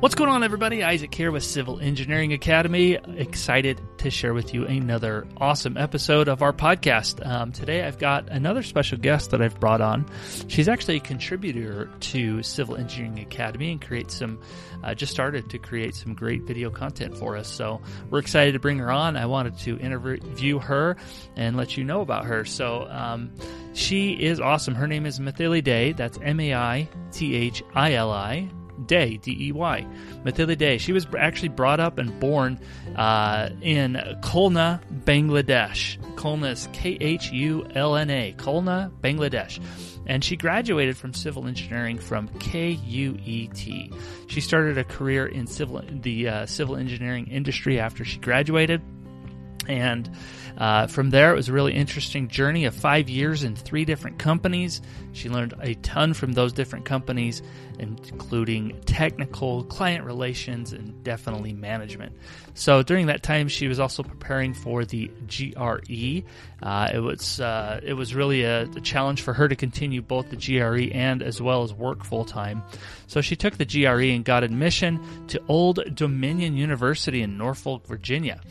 What's 0.00 0.14
going 0.14 0.30
on, 0.30 0.42
everybody? 0.42 0.82
Isaac 0.82 1.14
here 1.14 1.30
with 1.30 1.44
Civil 1.44 1.78
Engineering 1.78 2.32
Academy. 2.32 2.94
Excited 2.94 3.82
to 3.98 4.10
share 4.10 4.32
with 4.32 4.54
you 4.54 4.64
another 4.64 5.28
awesome 5.36 5.76
episode 5.76 6.26
of 6.26 6.40
our 6.40 6.54
podcast. 6.54 7.24
Um, 7.26 7.52
today, 7.52 7.84
I've 7.84 7.98
got 7.98 8.30
another 8.30 8.62
special 8.62 8.96
guest 8.96 9.30
that 9.32 9.42
I've 9.42 9.60
brought 9.60 9.82
on. 9.82 10.06
She's 10.48 10.70
actually 10.70 10.96
a 10.96 11.00
contributor 11.00 11.90
to 12.00 12.42
Civil 12.42 12.76
Engineering 12.76 13.18
Academy 13.18 13.72
and 13.72 13.80
create 13.82 14.10
some, 14.10 14.40
uh, 14.82 14.94
just 14.94 15.12
started 15.12 15.50
to 15.50 15.58
create 15.58 15.94
some 15.94 16.14
great 16.14 16.44
video 16.44 16.70
content 16.70 17.14
for 17.14 17.36
us. 17.36 17.46
So 17.46 17.82
we're 18.08 18.20
excited 18.20 18.52
to 18.52 18.58
bring 18.58 18.78
her 18.78 18.90
on. 18.90 19.18
I 19.18 19.26
wanted 19.26 19.58
to 19.58 19.78
interview 19.80 20.60
her 20.60 20.96
and 21.36 21.58
let 21.58 21.76
you 21.76 21.84
know 21.84 22.00
about 22.00 22.24
her. 22.24 22.46
So 22.46 22.88
um, 22.88 23.34
she 23.74 24.12
is 24.12 24.40
awesome. 24.40 24.74
Her 24.74 24.88
name 24.88 25.04
is 25.04 25.18
Maithili 25.18 25.62
Dey. 25.62 25.92
That's 25.92 26.18
M 26.22 26.40
A 26.40 26.54
I 26.54 26.88
T 27.12 27.34
H 27.34 27.62
I 27.74 27.92
L 27.92 28.10
I. 28.10 28.48
Dey, 28.86 29.16
D 29.18 29.48
E 29.48 29.52
Y. 29.52 29.86
Maithili 30.24 30.56
Dey. 30.56 30.78
She 30.78 30.92
was 30.92 31.06
actually 31.18 31.48
brought 31.48 31.80
up 31.80 31.98
and 31.98 32.18
born 32.20 32.58
uh, 32.96 33.50
in 33.62 33.94
Khulna, 34.22 34.80
Bangladesh. 35.04 35.98
Khulna 36.16 36.52
is 36.52 36.68
K 36.72 36.96
H 37.00 37.30
U 37.32 37.66
L 37.74 37.96
N 37.96 38.10
A, 38.10 38.34
Khulna, 38.36 38.90
Bangladesh. 39.00 39.60
And 40.06 40.24
she 40.24 40.36
graduated 40.36 40.96
from 40.96 41.14
civil 41.14 41.46
engineering 41.46 41.98
from 41.98 42.28
KUET. 42.28 43.94
She 44.28 44.40
started 44.40 44.78
a 44.78 44.84
career 44.84 45.26
in 45.26 45.46
civil 45.46 45.82
the 45.88 46.28
uh, 46.28 46.46
civil 46.46 46.76
engineering 46.76 47.28
industry 47.28 47.78
after 47.78 48.04
she 48.04 48.18
graduated. 48.18 48.82
And 49.68 50.10
uh, 50.60 50.86
from 50.86 51.08
there, 51.08 51.32
it 51.32 51.36
was 51.36 51.48
a 51.48 51.54
really 51.54 51.72
interesting 51.72 52.28
journey 52.28 52.66
of 52.66 52.74
five 52.74 53.08
years 53.08 53.44
in 53.44 53.56
three 53.56 53.86
different 53.86 54.18
companies. 54.18 54.82
She 55.12 55.30
learned 55.30 55.54
a 55.62 55.72
ton 55.76 56.12
from 56.12 56.32
those 56.32 56.52
different 56.52 56.84
companies, 56.84 57.42
including 57.78 58.78
technical, 58.82 59.64
client 59.64 60.04
relations, 60.04 60.74
and 60.74 61.02
definitely 61.02 61.54
management. 61.54 62.14
So 62.52 62.82
during 62.82 63.06
that 63.06 63.22
time, 63.22 63.48
she 63.48 63.68
was 63.68 63.80
also 63.80 64.02
preparing 64.02 64.52
for 64.52 64.84
the 64.84 65.10
GRE. 65.26 66.26
Uh, 66.62 66.90
it 66.92 67.00
was 67.00 67.40
uh, 67.40 67.80
it 67.82 67.94
was 67.94 68.14
really 68.14 68.42
a, 68.42 68.64
a 68.64 68.80
challenge 68.82 69.22
for 69.22 69.32
her 69.32 69.48
to 69.48 69.56
continue 69.56 70.02
both 70.02 70.28
the 70.28 70.36
GRE 70.36 70.94
and 70.94 71.22
as 71.22 71.40
well 71.40 71.62
as 71.62 71.72
work 71.72 72.04
full 72.04 72.26
time. 72.26 72.62
So 73.06 73.22
she 73.22 73.34
took 73.34 73.56
the 73.56 73.64
GRE 73.64 74.12
and 74.12 74.26
got 74.26 74.44
admission 74.44 75.00
to 75.28 75.40
Old 75.48 75.80
Dominion 75.94 76.54
University 76.54 77.22
in 77.22 77.38
Norfolk, 77.38 77.86
Virginia. 77.86 78.42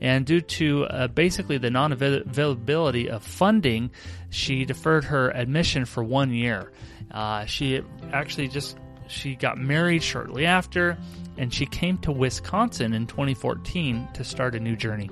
And 0.00 0.26
due 0.26 0.40
to 0.40 0.84
uh, 0.84 1.08
basically 1.08 1.58
the 1.58 1.70
non 1.70 1.92
availability 1.92 3.08
of 3.08 3.22
funding, 3.22 3.90
she 4.30 4.64
deferred 4.64 5.04
her 5.04 5.30
admission 5.30 5.84
for 5.84 6.04
one 6.04 6.32
year. 6.32 6.72
Uh, 7.10 7.46
she 7.46 7.82
actually 8.12 8.48
just 8.48 8.76
she 9.08 9.36
got 9.36 9.58
married 9.58 10.02
shortly 10.02 10.46
after, 10.46 10.98
and 11.38 11.52
she 11.52 11.66
came 11.66 11.98
to 11.98 12.12
Wisconsin 12.12 12.92
in 12.92 13.06
2014 13.06 14.08
to 14.14 14.24
start 14.24 14.54
a 14.54 14.60
new 14.60 14.76
journey. 14.76 15.08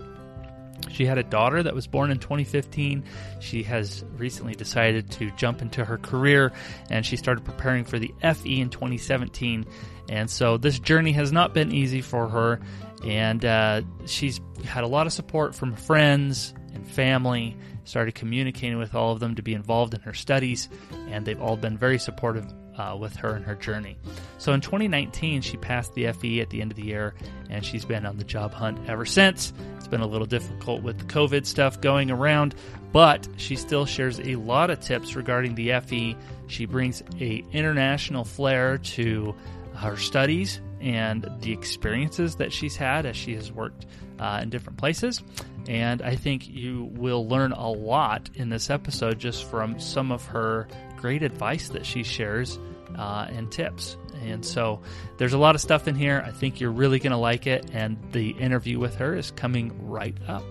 She 0.90 1.06
had 1.06 1.18
a 1.18 1.22
daughter 1.22 1.62
that 1.62 1.74
was 1.74 1.86
born 1.86 2.10
in 2.10 2.18
2015. 2.18 3.04
She 3.40 3.62
has 3.64 4.04
recently 4.16 4.54
decided 4.54 5.10
to 5.12 5.30
jump 5.32 5.62
into 5.62 5.84
her 5.84 5.98
career 5.98 6.52
and 6.90 7.04
she 7.04 7.16
started 7.16 7.44
preparing 7.44 7.84
for 7.84 7.98
the 7.98 8.12
FE 8.20 8.60
in 8.60 8.70
2017. 8.70 9.66
And 10.08 10.30
so 10.30 10.56
this 10.56 10.78
journey 10.78 11.12
has 11.12 11.32
not 11.32 11.54
been 11.54 11.72
easy 11.72 12.00
for 12.00 12.28
her. 12.28 12.60
And 13.04 13.44
uh, 13.44 13.82
she's 14.06 14.40
had 14.64 14.84
a 14.84 14.86
lot 14.86 15.06
of 15.06 15.12
support 15.12 15.54
from 15.54 15.74
friends 15.74 16.54
and 16.74 16.86
family, 16.88 17.56
started 17.84 18.14
communicating 18.14 18.78
with 18.78 18.94
all 18.94 19.12
of 19.12 19.20
them 19.20 19.34
to 19.36 19.42
be 19.42 19.54
involved 19.54 19.94
in 19.94 20.00
her 20.00 20.14
studies, 20.14 20.68
and 21.08 21.24
they've 21.24 21.40
all 21.40 21.56
been 21.56 21.76
very 21.76 21.98
supportive 21.98 22.46
uh, 22.76 22.96
with 22.98 23.14
her 23.16 23.34
and 23.34 23.44
her 23.44 23.54
journey. 23.54 23.96
So 24.38 24.52
in 24.52 24.60
2019, 24.60 25.42
she 25.42 25.56
passed 25.56 25.94
the 25.94 26.10
FE 26.12 26.40
at 26.40 26.50
the 26.50 26.60
end 26.60 26.72
of 26.72 26.76
the 26.76 26.84
year, 26.84 27.14
and 27.50 27.64
she's 27.64 27.84
been 27.84 28.06
on 28.06 28.18
the 28.18 28.24
job 28.24 28.52
hunt 28.52 28.78
ever 28.88 29.04
since. 29.04 29.52
It's 29.76 29.88
been 29.88 30.00
a 30.00 30.06
little 30.06 30.26
difficult 30.26 30.82
with 30.82 30.98
the 30.98 31.04
COVID 31.04 31.46
stuff 31.46 31.80
going 31.80 32.10
around, 32.10 32.54
but 32.92 33.26
she 33.36 33.56
still 33.56 33.86
shares 33.86 34.20
a 34.20 34.36
lot 34.36 34.70
of 34.70 34.80
tips 34.80 35.14
regarding 35.16 35.54
the 35.54 35.72
FE. 35.80 36.16
She 36.46 36.66
brings 36.66 37.02
a 37.20 37.44
international 37.52 38.24
flair 38.24 38.78
to 38.78 39.34
her 39.74 39.96
studies 39.96 40.60
and 40.80 41.28
the 41.40 41.52
experiences 41.52 42.36
that 42.36 42.52
she's 42.52 42.76
had 42.76 43.06
as 43.06 43.16
she 43.16 43.34
has 43.34 43.50
worked 43.50 43.86
uh, 44.18 44.40
in 44.42 44.50
different 44.50 44.78
places. 44.78 45.22
And 45.66 46.02
I 46.02 46.14
think 46.14 46.46
you 46.46 46.90
will 46.92 47.26
learn 47.26 47.52
a 47.52 47.70
lot 47.70 48.28
in 48.34 48.50
this 48.50 48.68
episode 48.68 49.18
just 49.18 49.44
from 49.44 49.80
some 49.80 50.12
of 50.12 50.26
her 50.26 50.68
great 51.04 51.22
advice 51.22 51.68
that 51.68 51.84
she 51.84 52.02
shares 52.02 52.58
uh, 52.96 53.26
and 53.28 53.52
tips. 53.52 53.98
And 54.22 54.42
so 54.42 54.80
there's 55.18 55.34
a 55.34 55.38
lot 55.38 55.54
of 55.54 55.60
stuff 55.60 55.86
in 55.86 55.94
here. 55.94 56.24
I 56.26 56.30
think 56.30 56.60
you're 56.60 56.72
really 56.72 56.98
going 56.98 57.10
to 57.10 57.18
like 57.18 57.46
it. 57.46 57.70
And 57.74 57.98
the 58.12 58.30
interview 58.30 58.78
with 58.78 58.94
her 58.94 59.14
is 59.14 59.30
coming 59.30 59.86
right 59.86 60.16
up. 60.26 60.42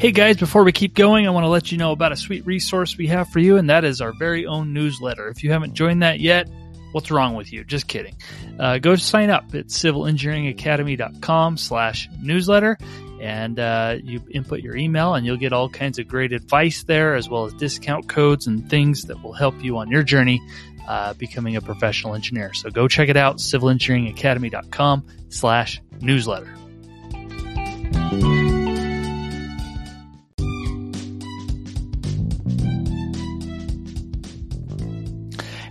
Hey 0.00 0.12
guys, 0.12 0.38
before 0.38 0.64
we 0.64 0.72
keep 0.72 0.94
going, 0.94 1.26
I 1.26 1.30
want 1.30 1.44
to 1.44 1.50
let 1.50 1.70
you 1.70 1.76
know 1.76 1.92
about 1.92 2.12
a 2.12 2.16
sweet 2.16 2.46
resource 2.46 2.96
we 2.96 3.08
have 3.08 3.28
for 3.28 3.38
you, 3.38 3.58
and 3.58 3.68
that 3.68 3.84
is 3.84 4.00
our 4.00 4.14
very 4.18 4.46
own 4.46 4.72
newsletter. 4.72 5.28
If 5.28 5.44
you 5.44 5.52
haven't 5.52 5.74
joined 5.74 6.02
that 6.02 6.20
yet, 6.20 6.48
what's 6.92 7.10
wrong 7.10 7.34
with 7.34 7.52
you? 7.52 7.64
Just 7.64 7.88
kidding. 7.88 8.16
Uh, 8.58 8.78
go 8.78 8.96
sign 8.96 9.30
up 9.30 9.54
at 9.54 9.66
civilengineeringacademy.com 9.66 11.56
slash 11.56 12.08
newsletter, 12.20 12.78
and 13.20 13.58
uh, 13.58 13.96
you 14.02 14.22
input 14.30 14.60
your 14.60 14.76
email, 14.76 15.14
and 15.14 15.26
you'll 15.26 15.36
get 15.36 15.52
all 15.52 15.68
kinds 15.68 15.98
of 15.98 16.08
great 16.08 16.32
advice 16.32 16.84
there, 16.84 17.14
as 17.14 17.28
well 17.28 17.46
as 17.46 17.54
discount 17.54 18.08
codes 18.08 18.46
and 18.46 18.68
things 18.70 19.04
that 19.04 19.22
will 19.22 19.32
help 19.32 19.62
you 19.62 19.78
on 19.78 19.90
your 19.90 20.02
journey 20.02 20.40
uh, 20.88 21.14
becoming 21.14 21.56
a 21.56 21.60
professional 21.60 22.14
engineer. 22.14 22.52
So 22.54 22.70
go 22.70 22.88
check 22.88 23.08
it 23.08 23.16
out, 23.16 23.38
civilengineeringacademy.com 23.38 25.06
slash 25.28 25.80
newsletter. 26.00 26.52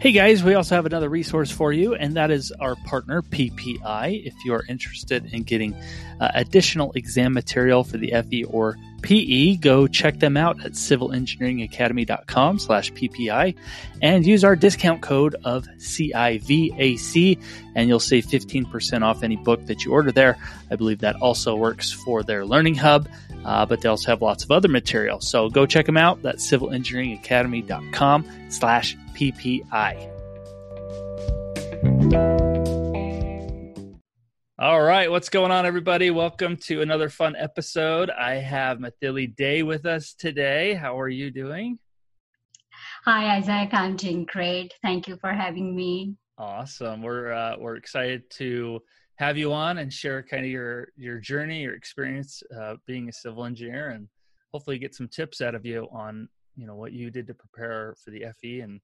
Hey 0.01 0.13
guys, 0.13 0.43
we 0.43 0.55
also 0.55 0.73
have 0.73 0.87
another 0.87 1.09
resource 1.09 1.51
for 1.51 1.71
you, 1.71 1.93
and 1.93 2.15
that 2.15 2.31
is 2.31 2.51
our 2.53 2.75
partner 2.75 3.21
PPI. 3.21 4.25
If 4.25 4.33
you 4.43 4.55
are 4.55 4.65
interested 4.67 5.31
in 5.31 5.43
getting 5.43 5.75
uh, 6.19 6.31
additional 6.33 6.91
exam 6.93 7.33
material 7.33 7.83
for 7.83 7.99
the 7.99 8.09
FE 8.09 8.45
or 8.45 8.77
PE, 9.03 9.57
go 9.57 9.85
check 9.85 10.17
them 10.17 10.37
out 10.37 10.65
at 10.65 10.71
civilengineeringacademy.com 10.71 12.57
slash 12.57 12.91
PPI 12.93 13.55
and 14.01 14.25
use 14.25 14.43
our 14.43 14.55
discount 14.55 15.03
code 15.03 15.35
of 15.43 15.67
CIVAC 15.77 17.39
and 17.75 17.87
you'll 17.87 17.99
save 17.99 18.25
15% 18.25 19.03
off 19.03 19.21
any 19.21 19.35
book 19.35 19.67
that 19.67 19.85
you 19.85 19.91
order 19.91 20.11
there. 20.11 20.35
I 20.71 20.77
believe 20.77 21.01
that 21.01 21.15
also 21.17 21.55
works 21.55 21.91
for 21.91 22.23
their 22.23 22.43
learning 22.43 22.73
hub, 22.73 23.07
uh, 23.45 23.67
but 23.67 23.81
they 23.81 23.89
also 23.89 24.09
have 24.09 24.23
lots 24.23 24.43
of 24.43 24.49
other 24.49 24.67
material. 24.67 25.21
So 25.21 25.47
go 25.47 25.67
check 25.67 25.85
them 25.85 25.97
out. 25.97 26.23
That's 26.23 26.49
civilengineeringacademy.com 26.49 28.49
slash 28.49 28.97
PPI. 29.13 30.09
All 34.61 34.81
right, 34.81 35.09
what's 35.09 35.29
going 35.29 35.51
on, 35.51 35.65
everybody? 35.65 36.11
Welcome 36.11 36.55
to 36.57 36.81
another 36.81 37.09
fun 37.09 37.35
episode. 37.35 38.11
I 38.11 38.35
have 38.35 38.77
Maithili 38.77 39.35
Dey 39.35 39.63
with 39.63 39.87
us 39.87 40.13
today. 40.13 40.75
How 40.75 40.99
are 40.99 41.09
you 41.09 41.31
doing? 41.31 41.79
Hi, 43.05 43.37
Isaac. 43.37 43.73
I'm 43.73 43.95
doing 43.95 44.25
great. 44.25 44.75
Thank 44.83 45.07
you 45.07 45.17
for 45.17 45.33
having 45.33 45.75
me. 45.75 46.15
Awesome. 46.37 47.01
We're 47.01 47.31
uh, 47.31 47.55
we're 47.57 47.75
excited 47.75 48.29
to 48.31 48.79
have 49.15 49.37
you 49.37 49.51
on 49.51 49.79
and 49.79 49.91
share 49.91 50.21
kind 50.21 50.45
of 50.45 50.51
your 50.51 50.89
your 50.95 51.17
journey, 51.17 51.61
your 51.61 51.73
experience 51.73 52.43
uh, 52.55 52.75
being 52.85 53.09
a 53.09 53.13
civil 53.13 53.45
engineer, 53.45 53.89
and 53.89 54.07
hopefully 54.53 54.77
get 54.77 54.93
some 54.93 55.07
tips 55.07 55.41
out 55.41 55.55
of 55.55 55.65
you 55.65 55.87
on 55.91 56.29
you 56.55 56.67
know 56.67 56.75
what 56.75 56.93
you 56.93 57.09
did 57.09 57.25
to 57.25 57.33
prepare 57.33 57.95
for 58.03 58.11
the 58.11 58.25
FE 58.39 58.59
and 58.59 58.79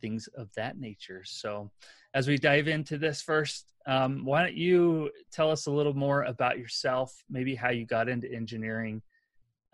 things 0.00 0.28
of 0.36 0.52
that 0.54 0.78
nature. 0.78 1.22
So, 1.24 1.70
as 2.14 2.28
we 2.28 2.38
dive 2.38 2.68
into 2.68 2.98
this 2.98 3.20
first, 3.22 3.72
um, 3.86 4.24
why 4.24 4.42
don't 4.42 4.56
you 4.56 5.10
tell 5.32 5.50
us 5.50 5.66
a 5.66 5.70
little 5.70 5.94
more 5.94 6.22
about 6.22 6.58
yourself, 6.58 7.12
maybe 7.28 7.54
how 7.54 7.70
you 7.70 7.84
got 7.86 8.08
into 8.08 8.32
engineering, 8.32 9.02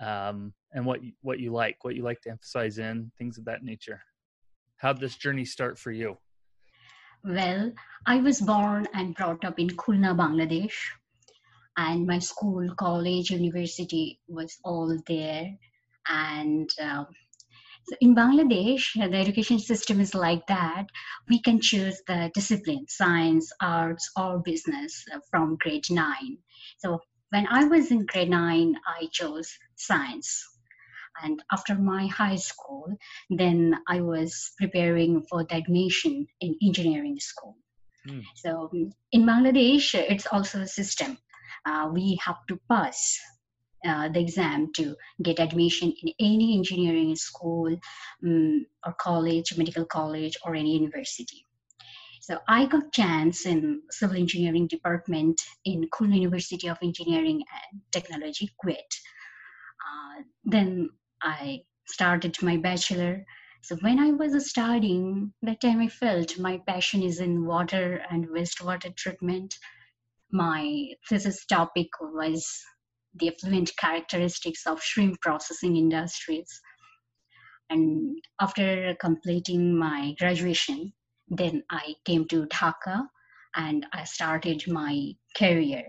um, 0.01 0.53
and 0.73 0.85
what 0.85 1.03
you, 1.03 1.13
what 1.23 1.39
you 1.39 1.53
like, 1.53 1.85
what 1.85 1.95
you 1.95 2.03
like 2.03 2.21
to 2.23 2.31
emphasize 2.31 2.79
in 2.79 3.11
things 3.19 3.39
of 3.39 3.45
that 3.45 3.63
nature. 3.63 4.03
How 4.77 4.93
did 4.93 5.01
this 5.01 5.17
journey 5.17 5.45
start 5.45 5.79
for 5.79 5.93
you? 5.93 6.19
Well, 7.25 7.73
I 8.05 8.17
was 8.17 8.41
born 8.41 8.89
and 8.93 9.15
brought 9.15 9.45
up 9.45 9.61
in 9.61 9.69
Khulna, 9.69 10.17
Bangladesh, 10.17 10.75
and 11.77 12.07
my 12.07 12.19
school, 12.19 12.69
college, 12.75 13.31
university 13.31 14.21
was 14.27 14.59
all 14.65 14.99
there. 15.07 15.57
And 16.09 16.69
uh, 16.81 17.05
so 17.85 17.97
in 18.01 18.15
Bangladesh, 18.15 18.95
the 18.95 19.17
education 19.17 19.59
system 19.59 20.01
is 20.01 20.15
like 20.15 20.47
that. 20.47 20.87
We 21.29 21.41
can 21.41 21.61
choose 21.61 22.01
the 22.07 22.31
discipline, 22.35 22.87
science, 22.89 23.51
arts, 23.61 24.11
or 24.17 24.39
business 24.39 25.05
uh, 25.13 25.19
from 25.31 25.57
grade 25.61 25.91
nine. 25.91 26.39
So 26.79 27.01
when 27.31 27.47
I 27.49 27.65
was 27.65 27.91
in 27.91 28.07
grade 28.07 28.31
nine, 28.31 28.77
I 28.87 29.09
chose 29.11 29.51
science 29.77 30.45
and 31.23 31.43
after 31.53 31.75
my 31.75 32.07
high 32.07 32.37
school 32.37 32.87
then 33.31 33.77
i 33.89 34.01
was 34.01 34.53
preparing 34.59 35.23
for 35.29 35.45
the 35.45 35.57
admission 35.57 36.27
in 36.41 36.57
engineering 36.63 37.19
school 37.19 37.57
mm. 38.09 38.23
so 38.37 38.71
in 39.13 39.27
bangladesh 39.27 39.95
it's 39.95 40.27
also 40.27 40.61
a 40.61 40.67
system 40.67 41.19
uh, 41.67 41.89
we 41.93 42.19
have 42.25 42.39
to 42.49 42.59
pass 42.69 43.19
uh, 43.87 44.09
the 44.09 44.21
exam 44.21 44.71
to 44.75 44.95
get 45.23 45.41
admission 45.41 45.93
in 46.03 46.13
any 46.21 46.57
engineering 46.57 47.15
school 47.17 47.75
um, 48.25 48.67
or 48.87 48.93
college 48.95 49.57
medical 49.57 49.85
college 49.85 50.37
or 50.45 50.55
any 50.55 50.75
university 50.75 51.47
so 52.23 52.39
I 52.47 52.67
got 52.67 52.93
chance 52.93 53.47
in 53.47 53.83
civil 53.91 54.17
engineering 54.17 54.69
department 54.69 55.43
in 55.65 55.89
Khulna 55.91 56.21
University 56.21 56.69
of 56.69 56.79
Engineering 56.81 57.43
and 57.53 57.81
Technology, 57.91 58.49
KUET. 58.65 58.77
Uh, 58.79 60.23
then 60.45 60.91
I 61.21 61.65
started 61.89 62.41
my 62.41 62.59
bachelor. 62.59 63.27
So 63.63 63.75
when 63.81 63.99
I 63.99 64.13
was 64.13 64.49
studying, 64.49 65.33
that 65.43 65.61
time 65.61 65.81
I 65.81 65.89
felt 65.89 66.39
my 66.39 66.59
passion 66.65 67.03
is 67.03 67.19
in 67.19 67.45
water 67.45 68.05
and 68.09 68.29
wastewater 68.29 68.95
treatment. 68.95 69.57
My 70.31 70.91
thesis 71.09 71.45
topic 71.45 71.89
was 72.01 72.49
the 73.15 73.29
effluent 73.29 73.77
characteristics 73.77 74.67
of 74.67 74.83
shrimp 74.83 75.21
processing 75.21 75.77
industries. 75.77 76.61
And 77.71 78.19
after 78.41 78.95
completing 79.01 79.77
my 79.77 80.15
graduation, 80.19 80.93
then 81.29 81.63
I 81.71 81.95
came 82.05 82.27
to 82.29 82.47
Dhaka 82.47 83.07
and 83.57 83.87
I 83.93 84.05
started 84.05 84.65
my 84.69 85.13
career. 85.37 85.85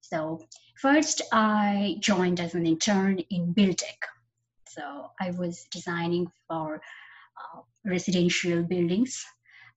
So 0.00 0.40
First, 0.82 1.22
I 1.32 1.94
joined 2.00 2.40
as 2.40 2.56
an 2.56 2.66
intern 2.66 3.20
in 3.30 3.54
Buildtech. 3.54 4.02
So 4.68 5.10
I 5.20 5.30
was 5.30 5.64
designing 5.70 6.26
for 6.48 6.76
uh, 6.76 7.60
residential 7.84 8.64
buildings. 8.64 9.24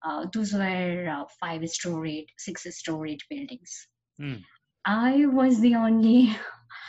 Uh, 0.03 0.25
those 0.33 0.51
were 0.51 1.07
uh, 1.07 1.25
five 1.39 1.69
storied, 1.69 2.25
six 2.39 2.65
storied 2.75 3.19
buildings. 3.29 3.87
Mm. 4.19 4.41
I 4.85 5.25
was 5.25 5.59
the 5.59 5.75
only 5.75 6.35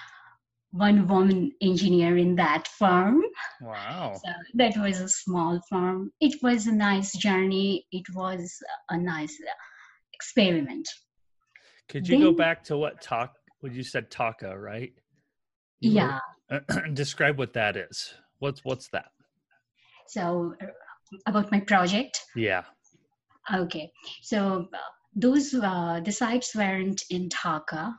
one 0.70 1.08
woman 1.08 1.52
engineer 1.62 2.16
in 2.16 2.37
that 2.37 2.69
firm. 2.69 3.22
Wow. 3.60 4.20
So 4.22 4.31
that 4.54 4.76
was 4.76 5.00
a 5.00 5.08
small 5.08 5.60
firm. 5.70 6.12
It 6.20 6.43
was 6.43 6.66
a 6.66 6.72
nice 6.72 7.16
journey. 7.16 7.87
It 7.93 8.04
was 8.14 8.54
a 8.90 8.98
nice 8.98 9.37
experiment. 10.12 10.88
Could 11.88 12.08
you 12.08 12.16
then, 12.16 12.25
go 12.25 12.32
back 12.32 12.64
to 12.64 12.76
what 12.76 13.00
talk 13.00 13.34
what 13.60 13.72
you 13.72 13.82
said 13.82 14.10
Dhaka, 14.10 14.60
right? 14.60 14.93
You 15.81 15.93
yeah. 15.93 16.19
Were, 16.50 16.88
describe 16.93 17.38
what 17.38 17.52
that 17.54 17.76
is. 17.76 18.14
What's 18.38 18.64
what's 18.64 18.88
that? 18.88 19.10
So 20.08 20.54
uh, 20.62 20.66
about 21.26 21.50
my 21.50 21.60
project. 21.60 22.20
Yeah. 22.34 22.64
Okay. 23.54 23.90
So 24.22 24.69
uh, 24.75 24.78
those 25.16 25.54
uh, 25.54 26.00
the 26.04 26.12
sites 26.12 26.54
weren't 26.54 27.02
in 27.10 27.28
Dhaka, 27.30 27.94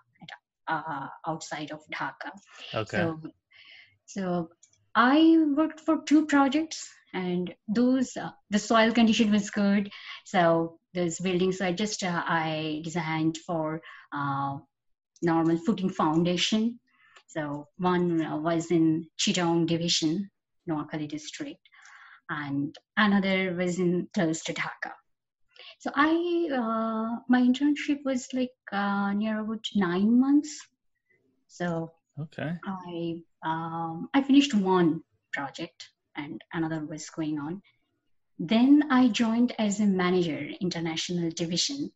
uh, 0.67 1.07
outside 1.25 1.71
of 1.71 1.81
Dhaka. 1.93 2.31
Okay. 2.73 2.97
So, 2.97 3.21
so 4.05 4.49
I 4.95 5.43
worked 5.55 5.79
for 5.79 6.03
two 6.05 6.25
projects, 6.27 6.87
and 7.13 7.53
those 7.67 8.15
uh, 8.15 8.29
the 8.51 8.59
soil 8.59 8.91
condition 8.91 9.31
was 9.31 9.49
good. 9.49 9.89
So 10.25 10.79
those 10.93 11.19
buildings 11.19 11.59
I 11.59 11.71
just 11.73 12.03
uh, 12.03 12.23
I 12.25 12.81
designed 12.83 13.37
for 13.45 13.81
uh, 14.13 14.57
normal 15.21 15.57
footing 15.57 15.89
foundation. 15.89 16.79
So 17.27 17.67
one 17.77 18.23
uh, 18.23 18.37
was 18.37 18.71
in 18.71 19.07
Chittagong 19.19 19.65
division, 19.67 20.29
Noakhali 20.69 21.09
district, 21.09 21.61
and 22.29 22.75
another 22.95 23.55
was 23.55 23.79
in 23.79 24.07
Thursday, 24.13 24.53
Dhaka. 24.53 24.91
So 25.79 25.91
I, 25.95 26.50
uh, 26.51 27.19
my 27.29 27.41
internship 27.41 28.03
was 28.03 28.27
like 28.33 28.50
uh, 28.71 29.13
near 29.13 29.41
about 29.41 29.63
nine 29.75 30.19
months. 30.19 30.59
So 31.47 31.91
okay, 32.19 32.53
I 32.65 33.21
um, 33.44 34.09
I 34.13 34.24
finished 34.24 34.56
one 34.56 35.03
project 35.33 35.89
and 36.15 36.41
another 36.51 36.83
was 36.83 37.09
going 37.12 37.39
on. 37.39 37.62
Then 38.39 38.85
I 38.91 39.09
joined 39.09 39.53
as 39.59 39.79
a 39.79 39.85
manager, 39.85 40.50
international 40.59 41.29
division 41.31 41.91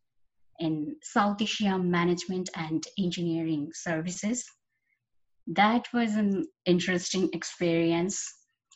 in 0.60 0.96
South 1.02 1.42
Asia 1.42 1.76
Management 1.78 2.50
and 2.54 2.84
Engineering 2.98 3.70
Services. 3.74 4.44
That 5.48 5.86
was 5.92 6.14
an 6.14 6.46
interesting 6.66 7.30
experience. 7.32 8.22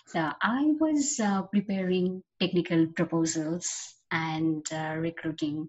So 0.08 0.32
I 0.42 0.74
was 0.80 1.20
uh, 1.20 1.42
preparing 1.42 2.22
technical 2.40 2.88
proposals 2.88 3.95
and 4.10 4.66
uh, 4.72 4.94
recruiting 4.98 5.66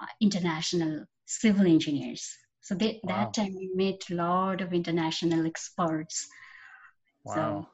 uh, 0.00 0.06
international 0.20 1.04
civil 1.26 1.66
engineers. 1.66 2.28
So 2.60 2.74
they, 2.74 3.00
wow. 3.02 3.16
that 3.16 3.34
time 3.34 3.54
we 3.54 3.70
met 3.74 4.02
a 4.10 4.14
lot 4.14 4.60
of 4.60 4.72
international 4.72 5.46
experts. 5.46 6.28
Wow. 7.24 7.34
So 7.34 7.68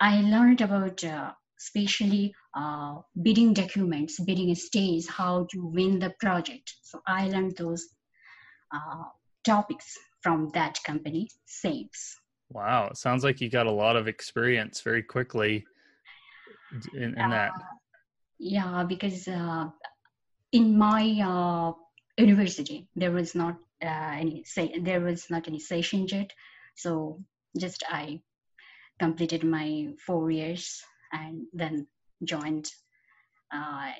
I 0.00 0.20
learned 0.20 0.60
about 0.60 1.02
uh, 1.04 1.32
especially 1.58 2.34
uh, 2.54 2.96
bidding 3.22 3.52
documents, 3.52 4.20
bidding 4.20 4.54
stage, 4.54 5.06
how 5.06 5.46
to 5.50 5.66
win 5.66 5.98
the 5.98 6.10
project. 6.20 6.74
So 6.82 7.00
I 7.06 7.28
learned 7.28 7.56
those 7.56 7.86
uh, 8.74 9.04
topics 9.44 9.96
from 10.20 10.50
that 10.54 10.78
company, 10.84 11.28
Saves. 11.46 12.16
Wow, 12.50 12.88
it 12.88 12.96
sounds 12.96 13.24
like 13.24 13.40
you 13.40 13.50
got 13.50 13.66
a 13.66 13.72
lot 13.72 13.96
of 13.96 14.06
experience 14.06 14.80
very 14.80 15.02
quickly 15.02 15.64
in, 16.94 17.18
in 17.18 17.30
that. 17.30 17.50
Uh, 17.50 17.58
yeah, 18.38 18.84
because 18.84 19.28
uh, 19.28 19.66
in 20.52 20.76
my 20.76 21.02
uh, 21.22 21.72
university 22.18 22.88
there 22.96 23.12
was 23.12 23.34
not 23.34 23.56
uh, 23.82 24.14
any 24.18 24.44
say 24.44 24.78
there 24.80 25.00
was 25.00 25.30
not 25.30 25.48
any 25.48 25.58
session 25.58 26.06
yet, 26.08 26.30
so 26.74 27.22
just 27.58 27.82
I 27.88 28.20
completed 28.98 29.44
my 29.44 29.88
four 30.06 30.30
years 30.30 30.82
and 31.12 31.46
then 31.52 31.86
joined 32.24 32.70
uh, 33.52 33.90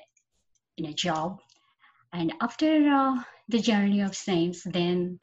in 0.77 0.85
a 0.85 0.93
job. 0.93 1.39
And 2.13 2.33
after 2.41 2.89
uh, 2.89 3.15
the 3.49 3.59
journey 3.59 4.01
of 4.01 4.15
saints 4.15 4.63
then 4.63 5.19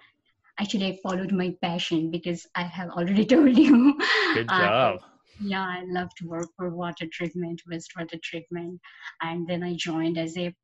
actually 0.59 0.87
I 0.87 0.99
followed 1.03 1.33
my 1.33 1.57
passion 1.61 2.11
because 2.11 2.47
I 2.55 2.63
have 2.63 2.91
already 2.91 3.25
told 3.35 3.57
you. 3.57 3.99
Good 4.35 4.47
uh, 4.49 4.61
job. 4.61 5.01
Yeah, 5.41 5.63
I 5.63 5.85
love 5.87 6.09
to 6.19 6.29
work 6.29 6.49
for 6.57 6.71
water 6.71 7.07
treatment, 7.13 7.63
wastewater 7.71 8.23
treatment, 8.23 8.81
and 9.21 9.47
then 9.47 9.63
I 9.63 9.75
joined 9.77 10.19
as 10.19 10.37
a 10.37 10.55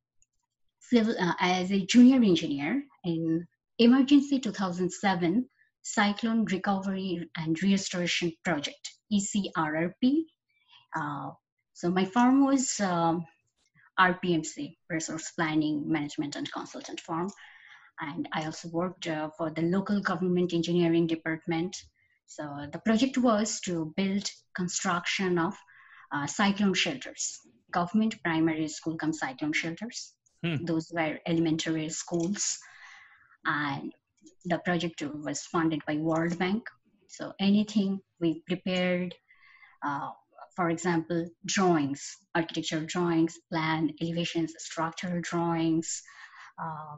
civil 0.81 1.15
uh, 1.19 1.35
as 1.41 1.71
a 1.73 1.85
junior 1.87 2.17
engineer 2.17 2.83
in 3.05 3.47
emergency 3.79 4.39
2007 4.41 5.47
cyclone 5.83 6.45
recovery 6.47 7.29
and 7.37 7.63
restoration 7.63 8.33
project 8.45 8.93
ECRRP 9.13 10.25
uh, 10.97 11.31
so 11.73 11.91
my 11.91 12.05
firm 12.05 12.45
was 12.45 12.79
um, 12.81 13.27
RPMC, 13.99 14.77
Resource 14.89 15.31
Planning, 15.33 15.91
Management 15.91 16.37
and 16.37 16.51
Consultant 16.53 17.01
firm. 17.01 17.31
And 18.01 18.29
I 18.33 18.45
also 18.45 18.69
worked 18.69 19.07
uh, 19.07 19.31
for 19.37 19.51
the 19.51 19.63
local 19.63 20.01
government 20.01 20.53
engineering 20.53 21.07
department. 21.07 21.77
So 22.31 22.69
the 22.73 22.79
project 22.79 23.19
was 23.19 23.61
to 23.63 23.93
build 23.97 24.31
construction 24.55 25.37
of 25.37 25.57
uh, 26.13 26.29
cyclone 26.29 26.75
shelters, 26.75 27.41
government 27.73 28.23
primary 28.23 28.69
school 28.69 28.97
come 28.97 29.13
cyclone 29.13 29.53
shelters. 29.53 30.15
Hmm. 30.45 30.65
Those 30.65 30.93
were 30.95 31.19
elementary 31.27 31.89
schools. 31.89 32.57
And 33.45 33.93
the 34.45 34.59
project 34.59 35.03
was 35.03 35.43
funded 35.43 35.83
by 35.89 35.97
World 35.97 36.39
Bank. 36.39 36.69
So 37.09 37.33
anything 37.41 38.01
we 38.21 38.45
prepared 38.47 39.13
uh, 39.85 40.11
for 40.55 40.71
example, 40.71 41.27
drawings, 41.47 42.19
architectural 42.35 42.85
drawings, 42.87 43.39
plan, 43.51 43.91
elevations, 44.01 44.55
structural 44.59 45.21
drawings, 45.23 46.03
uh, 46.63 46.97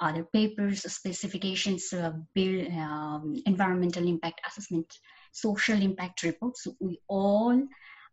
other 0.00 0.24
papers, 0.24 0.82
specifications, 0.92 1.92
uh, 1.92 2.12
build, 2.34 2.70
um, 2.72 3.42
environmental 3.46 4.06
impact 4.06 4.40
assessment, 4.46 4.86
social 5.32 5.80
impact 5.80 6.22
reports. 6.22 6.66
We 6.80 7.00
all 7.08 7.60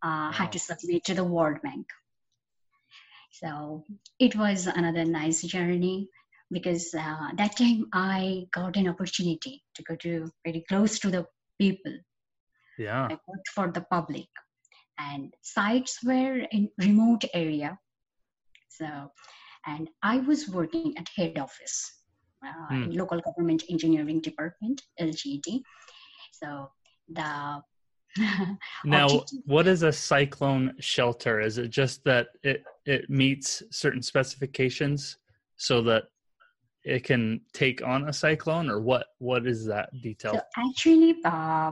uh, 0.03 0.31
had 0.31 0.51
to 0.53 0.59
submit 0.59 1.03
to 1.05 1.13
the 1.13 1.23
World 1.23 1.61
Bank. 1.61 1.87
So 3.31 3.85
it 4.19 4.35
was 4.35 4.67
another 4.67 5.05
nice 5.05 5.41
journey 5.41 6.09
because 6.51 6.93
uh, 6.93 7.29
that 7.35 7.55
time 7.57 7.87
I 7.93 8.47
got 8.51 8.75
an 8.75 8.89
opportunity 8.89 9.63
to 9.75 9.83
go 9.83 9.95
to 9.95 10.29
very 10.45 10.65
close 10.67 10.99
to 10.99 11.09
the 11.09 11.25
people. 11.57 11.93
Yeah. 12.77 13.05
I 13.05 13.17
worked 13.27 13.49
for 13.55 13.71
the 13.71 13.81
public, 13.81 14.27
and 14.97 15.33
sites 15.41 15.99
were 16.03 16.39
in 16.51 16.69
remote 16.77 17.23
area. 17.33 17.77
So, 18.69 19.11
and 19.65 19.89
I 20.03 20.17
was 20.19 20.49
working 20.49 20.97
at 20.97 21.07
head 21.15 21.37
office, 21.37 22.01
uh, 22.45 22.75
in 22.75 22.97
local 22.97 23.21
government 23.21 23.63
engineering 23.69 24.21
department, 24.21 24.81
LGD. 24.99 25.61
So 26.31 26.71
the 27.09 27.61
Now, 28.83 29.23
what 29.45 29.67
is 29.67 29.83
a 29.83 29.91
cyclone 29.91 30.73
shelter? 30.79 31.39
Is 31.39 31.57
it 31.57 31.69
just 31.69 32.03
that 32.03 32.27
it 32.43 32.63
it 32.85 33.09
meets 33.09 33.63
certain 33.71 34.01
specifications 34.01 35.17
so 35.55 35.81
that 35.83 36.03
it 36.83 37.03
can 37.03 37.41
take 37.53 37.85
on 37.85 38.09
a 38.09 38.13
cyclone, 38.13 38.69
or 38.69 38.81
what? 38.81 39.07
What 39.19 39.47
is 39.47 39.65
that 39.67 39.89
detail? 40.01 40.33
So 40.33 40.41
actually, 40.57 41.15
uh, 41.23 41.71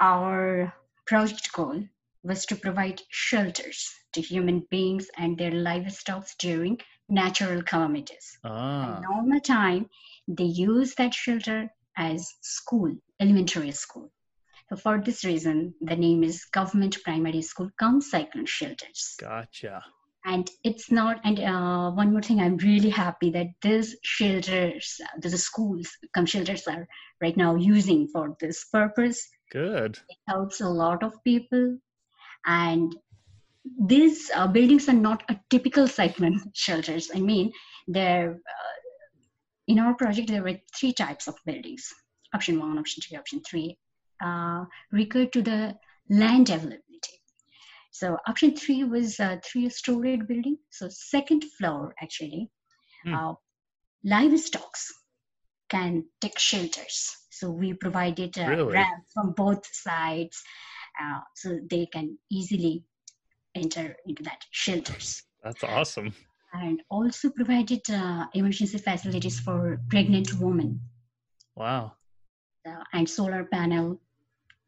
our 0.00 0.72
project 1.06 1.50
goal 1.52 1.82
was 2.22 2.44
to 2.46 2.56
provide 2.56 3.00
shelters 3.08 3.88
to 4.12 4.20
human 4.20 4.66
beings 4.70 5.08
and 5.16 5.38
their 5.38 5.52
livestock 5.52 6.26
during 6.38 6.78
natural 7.10 7.62
calamities. 7.62 8.38
ah, 8.44 8.94
And 8.96 9.02
normal 9.02 9.40
time, 9.40 9.88
they 10.28 10.44
use 10.44 10.94
that 10.94 11.12
shelter 11.14 11.70
as 11.96 12.32
school, 12.40 12.94
elementary 13.20 13.72
school. 13.72 14.10
So 14.68 14.76
for 14.76 15.00
this 15.00 15.24
reason, 15.24 15.74
the 15.80 15.96
name 15.96 16.22
is 16.22 16.44
Government 16.44 16.96
Primary 17.04 17.42
School 17.42 17.70
Come 17.78 18.00
Cyclone 18.00 18.46
Shelters. 18.46 19.16
gotcha. 19.20 19.82
And 20.24 20.48
it's 20.62 20.90
not, 20.92 21.20
and 21.24 21.40
uh, 21.40 21.90
one 21.92 22.12
more 22.12 22.22
thing, 22.22 22.40
I'm 22.40 22.58
really 22.58 22.90
happy 22.90 23.30
that 23.30 23.46
these 23.62 23.96
shelters, 24.02 25.00
uh, 25.02 25.18
the 25.18 25.30
schools, 25.36 25.88
come 26.14 26.26
shelters 26.26 26.68
are 26.68 26.86
right 27.22 27.36
now 27.36 27.56
using 27.56 28.06
for 28.06 28.36
this 28.38 28.64
purpose. 28.66 29.26
Good. 29.50 29.98
It 30.08 30.18
helps 30.28 30.60
a 30.60 30.68
lot 30.68 31.02
of 31.02 31.14
people. 31.24 31.78
And 32.46 32.94
these 33.64 34.30
uh, 34.34 34.46
buildings 34.46 34.88
are 34.88 34.92
not 34.94 35.22
a 35.28 35.38
typical 35.50 35.86
cyclone 35.86 36.40
shelters. 36.54 37.10
I 37.14 37.20
mean, 37.20 37.52
they're, 37.88 38.32
uh, 38.32 38.76
in 39.68 39.78
our 39.78 39.94
project, 39.94 40.28
there 40.28 40.42
were 40.42 40.58
three 40.74 40.92
types 40.92 41.28
of 41.28 41.34
buildings 41.46 41.88
option 42.32 42.60
one, 42.60 42.78
option 42.78 43.02
two, 43.02 43.16
option 43.16 43.42
three, 43.42 43.76
uh, 44.24 44.64
to 44.92 45.42
the 45.42 45.76
land 46.08 46.48
availability. 46.48 46.80
So 47.90 48.16
option 48.26 48.56
three 48.56 48.84
was 48.84 49.18
a 49.18 49.40
three-story 49.44 50.16
building. 50.18 50.58
So 50.70 50.88
second 50.88 51.44
floor 51.58 51.94
actually, 52.00 52.50
Hmm. 53.04 53.14
uh, 53.14 53.34
livestock 54.04 54.76
can 55.68 56.04
take 56.20 56.38
shelters. 56.38 57.16
So 57.30 57.50
we 57.50 57.74
provided 57.74 58.36
a 58.38 58.48
Really? 58.48 58.74
ramp 58.74 59.04
from 59.12 59.32
both 59.32 59.66
sides, 59.72 60.42
uh, 61.02 61.20
so 61.34 61.58
they 61.68 61.86
can 61.86 62.18
easily 62.30 62.84
enter 63.54 63.96
into 64.06 64.22
that 64.22 64.44
shelters. 64.50 65.22
That's 65.42 65.64
awesome. 65.64 66.12
And 66.52 66.82
also 66.90 67.30
provided 67.30 67.80
uh, 67.90 68.26
emergency 68.34 68.78
facilities 68.78 69.38
for 69.40 69.80
pregnant 69.88 70.32
women 70.40 70.80
Wow. 71.54 71.92
uh, 72.68 72.82
and 72.92 73.08
solar 73.08 73.44
panel 73.44 74.00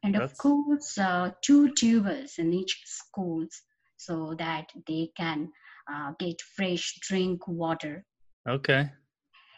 and 0.04 0.16
of 0.16 0.36
course 0.38 0.96
uh, 0.98 1.30
two 1.42 1.72
tubers 1.74 2.38
in 2.38 2.52
each 2.52 2.82
schools 2.84 3.62
so 3.96 4.34
that 4.38 4.66
they 4.86 5.10
can 5.16 5.50
uh, 5.92 6.12
get 6.18 6.40
fresh 6.56 6.98
drink 7.00 7.46
water 7.48 8.04
Okay. 8.48 8.90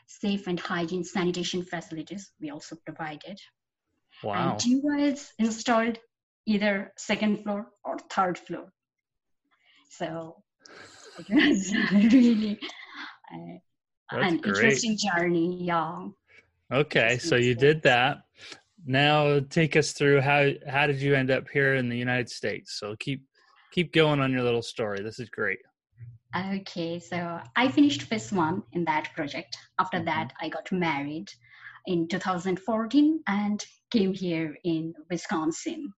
safe 0.06 0.46
and 0.46 0.60
hygiene 0.60 1.04
sanitation 1.04 1.62
facilities 1.62 2.32
we 2.40 2.50
also 2.50 2.76
provided 2.86 3.38
Wow. 4.22 4.56
and 4.62 4.82
wells 4.82 5.32
installed 5.38 5.98
either 6.46 6.92
second 6.96 7.42
floor 7.42 7.66
or 7.84 7.98
third 8.10 8.38
floor 8.38 8.72
so 9.96 10.42
it 11.18 11.26
was 11.30 11.74
really 11.92 12.58
uh, 13.32 14.16
an 14.20 14.38
great. 14.38 14.46
interesting 14.46 14.96
journey 14.96 15.64
yeah 15.64 16.08
Okay, 16.72 17.18
so 17.18 17.36
you 17.36 17.54
did 17.54 17.82
that. 17.82 18.22
Now 18.86 19.38
take 19.38 19.76
us 19.76 19.92
through 19.92 20.22
how 20.22 20.50
how 20.66 20.86
did 20.86 21.00
you 21.00 21.14
end 21.14 21.30
up 21.30 21.48
here 21.48 21.74
in 21.74 21.88
the 21.88 21.96
United 21.96 22.30
States? 22.30 22.78
So 22.80 22.96
keep 22.98 23.22
keep 23.70 23.92
going 23.92 24.20
on 24.20 24.32
your 24.32 24.42
little 24.42 24.62
story. 24.62 25.00
This 25.02 25.20
is 25.20 25.28
great. 25.28 25.58
Okay, 26.34 26.98
so 26.98 27.38
I 27.54 27.68
finished 27.68 28.02
phase 28.02 28.32
one 28.32 28.62
in 28.72 28.84
that 28.86 29.12
project. 29.14 29.56
After 29.78 29.98
Mhm. 30.00 30.06
that, 30.06 30.32
I 30.40 30.48
got 30.48 30.72
married 30.72 31.28
in 31.86 32.08
2014 32.08 33.22
and 33.28 33.64
came 33.92 34.14
here 34.14 34.56
in 34.64 34.94
Wisconsin. 35.10 35.92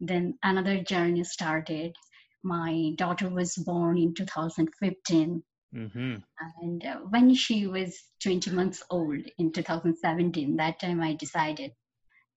Then 0.00 0.38
another 0.42 0.82
journey 0.82 1.24
started. 1.24 1.94
My 2.42 2.92
daughter 2.96 3.28
was 3.28 3.54
born 3.56 3.98
in 3.98 4.14
2015, 4.14 5.42
Mhm. 5.74 6.22
and 6.62 6.84
uh, 6.86 6.98
when 7.10 7.34
she 7.34 7.66
was 7.66 7.98
20 8.22 8.50
months 8.50 8.82
old 8.90 9.24
in 9.38 9.52
2017, 9.52 10.56
that 10.56 10.78
time 10.80 11.00
I 11.00 11.14
decided 11.14 11.72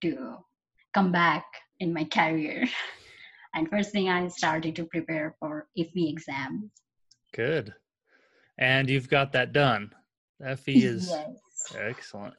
to 0.02 0.38
come 0.94 1.12
back 1.12 1.44
in 1.78 1.92
my 1.92 2.04
career. 2.04 2.66
And 3.52 3.68
first 3.68 3.90
thing 3.90 4.08
I 4.08 4.28
started 4.28 4.76
to 4.76 4.84
prepare 4.84 5.34
for 5.40 5.66
FE 5.76 6.08
exam. 6.08 6.70
Good. 7.34 7.74
And 8.58 8.88
you've 8.88 9.08
got 9.08 9.32
that 9.32 9.52
done. 9.52 9.90
FE 10.40 10.74
is 10.84 11.08
yes. 11.08 11.76
excellent. 11.76 12.34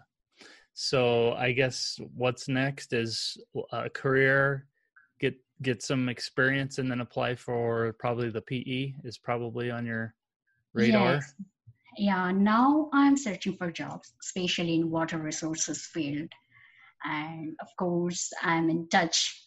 So 0.74 1.34
I 1.34 1.51
guess 1.51 2.00
what's 2.15 2.48
next 2.48 2.94
is 2.94 3.38
a 3.74 3.89
career, 3.89 4.68
get 5.20 5.36
get 5.62 5.82
some 5.82 6.10
experience, 6.10 6.77
and 6.77 6.89
then 6.89 7.01
apply 7.01 7.36
for 7.36 7.94
probably 8.00 8.30
the 8.30 8.41
PE 8.41 8.94
is 9.03 9.18
probably 9.18 9.72
on 9.72 9.86
your 9.86 10.13
radar. 10.74 11.15
Yes. 11.15 11.34
Yeah, 11.98 12.32
now 12.32 12.89
I'm 12.94 13.18
searching 13.18 13.58
for 13.58 13.72
jobs, 13.72 14.13
especially 14.24 14.75
in 14.75 14.89
water 14.89 15.18
resources 15.18 15.86
field. 15.94 16.30
And 17.03 17.56
of 17.62 17.68
course, 17.77 18.32
I'm 18.41 18.70
in 18.70 18.88
touch 18.88 19.46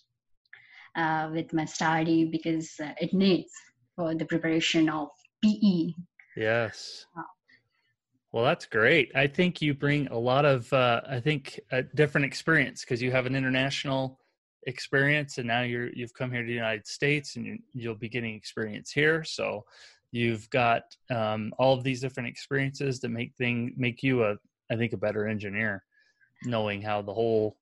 uh, 0.96 1.30
with 1.32 1.52
my 1.52 1.64
study 1.64 2.26
because 2.26 2.74
uh, 2.82 2.92
it 3.00 3.14
needs 3.14 3.52
for 3.96 4.14
the 4.14 4.26
preparation 4.26 4.88
of. 4.88 5.08
PE. 5.44 5.92
Yes. 6.36 7.06
Wow. 7.14 7.24
Well, 8.32 8.44
that's 8.44 8.66
great. 8.66 9.12
I 9.14 9.26
think 9.26 9.62
you 9.62 9.74
bring 9.74 10.08
a 10.08 10.18
lot 10.18 10.44
of, 10.44 10.72
uh, 10.72 11.02
I 11.08 11.20
think, 11.20 11.60
a 11.70 11.82
different 11.82 12.24
experience 12.24 12.80
because 12.80 13.00
you 13.00 13.12
have 13.12 13.26
an 13.26 13.36
international 13.36 14.18
experience, 14.66 15.38
and 15.38 15.46
now 15.46 15.62
you're 15.62 15.90
you've 15.90 16.14
come 16.14 16.30
here 16.30 16.42
to 16.42 16.46
the 16.46 16.52
United 16.52 16.86
States, 16.86 17.36
and 17.36 17.46
you, 17.46 17.58
you'll 17.72 17.94
be 17.94 18.08
getting 18.08 18.34
experience 18.34 18.90
here. 18.90 19.24
So 19.24 19.64
you've 20.12 20.48
got 20.50 20.82
um, 21.10 21.52
all 21.58 21.74
of 21.74 21.82
these 21.82 22.00
different 22.00 22.28
experiences 22.28 23.00
that 23.00 23.08
make 23.08 23.34
thing 23.36 23.74
make 23.76 24.02
you 24.02 24.24
a, 24.24 24.36
I 24.70 24.76
think, 24.76 24.92
a 24.92 24.96
better 24.98 25.26
engineer, 25.26 25.84
knowing 26.44 26.82
how 26.82 27.02
the 27.02 27.14
whole 27.14 27.56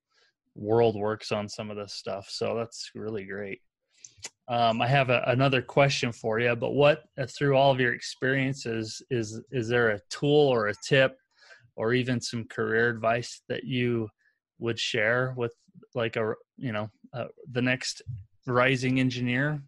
world 0.54 0.97
works 0.97 1.32
on 1.32 1.49
some 1.49 1.71
of 1.71 1.76
this 1.76 1.94
stuff. 1.94 2.28
So 2.28 2.54
that's 2.54 2.90
really 2.94 3.25
great. 3.25 3.61
Um, 4.49 4.82
I 4.82 4.87
have 4.87 5.09
a, 5.09 5.23
another 5.28 5.62
question 5.62 6.12
for 6.12 6.38
you, 6.40 6.54
but 6.54 6.73
what 6.73 7.04
uh, 7.18 7.26
through 7.26 7.56
all 7.56 7.71
of 7.71 7.80
your 7.80 7.94
experiences 7.94 9.02
is 9.11 9.40
is 9.50 9.68
there 9.68 9.90
a 9.90 10.00
tool 10.11 10.49
or 10.49 10.68
a 10.68 10.75
tip 10.87 11.16
or 11.76 11.94
even 11.94 12.21
some 12.21 12.44
career 12.44 12.90
advice 12.90 13.42
that 13.49 13.64
you 13.64 14.09
would 14.59 14.78
share 14.78 15.35
with 15.37 15.52
like 15.94 16.16
a 16.16 16.35
you 16.62 16.73
know 16.73 16.88
uh, 17.12 17.26
the 17.50 17.61
next 17.61 18.02
rising 18.47 19.00
engineer? 19.00 19.62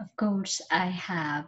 Of 0.00 0.14
course, 0.16 0.60
I 0.70 0.86
have. 0.86 1.46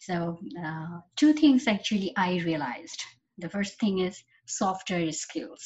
So, 0.00 0.38
uh, 0.64 1.00
two 1.16 1.32
things 1.34 1.68
actually 1.68 2.12
I 2.16 2.40
realized. 2.44 3.02
The 3.38 3.48
first 3.48 3.78
thing 3.78 4.00
is 4.00 4.22
software 4.46 5.12
skills. 5.12 5.62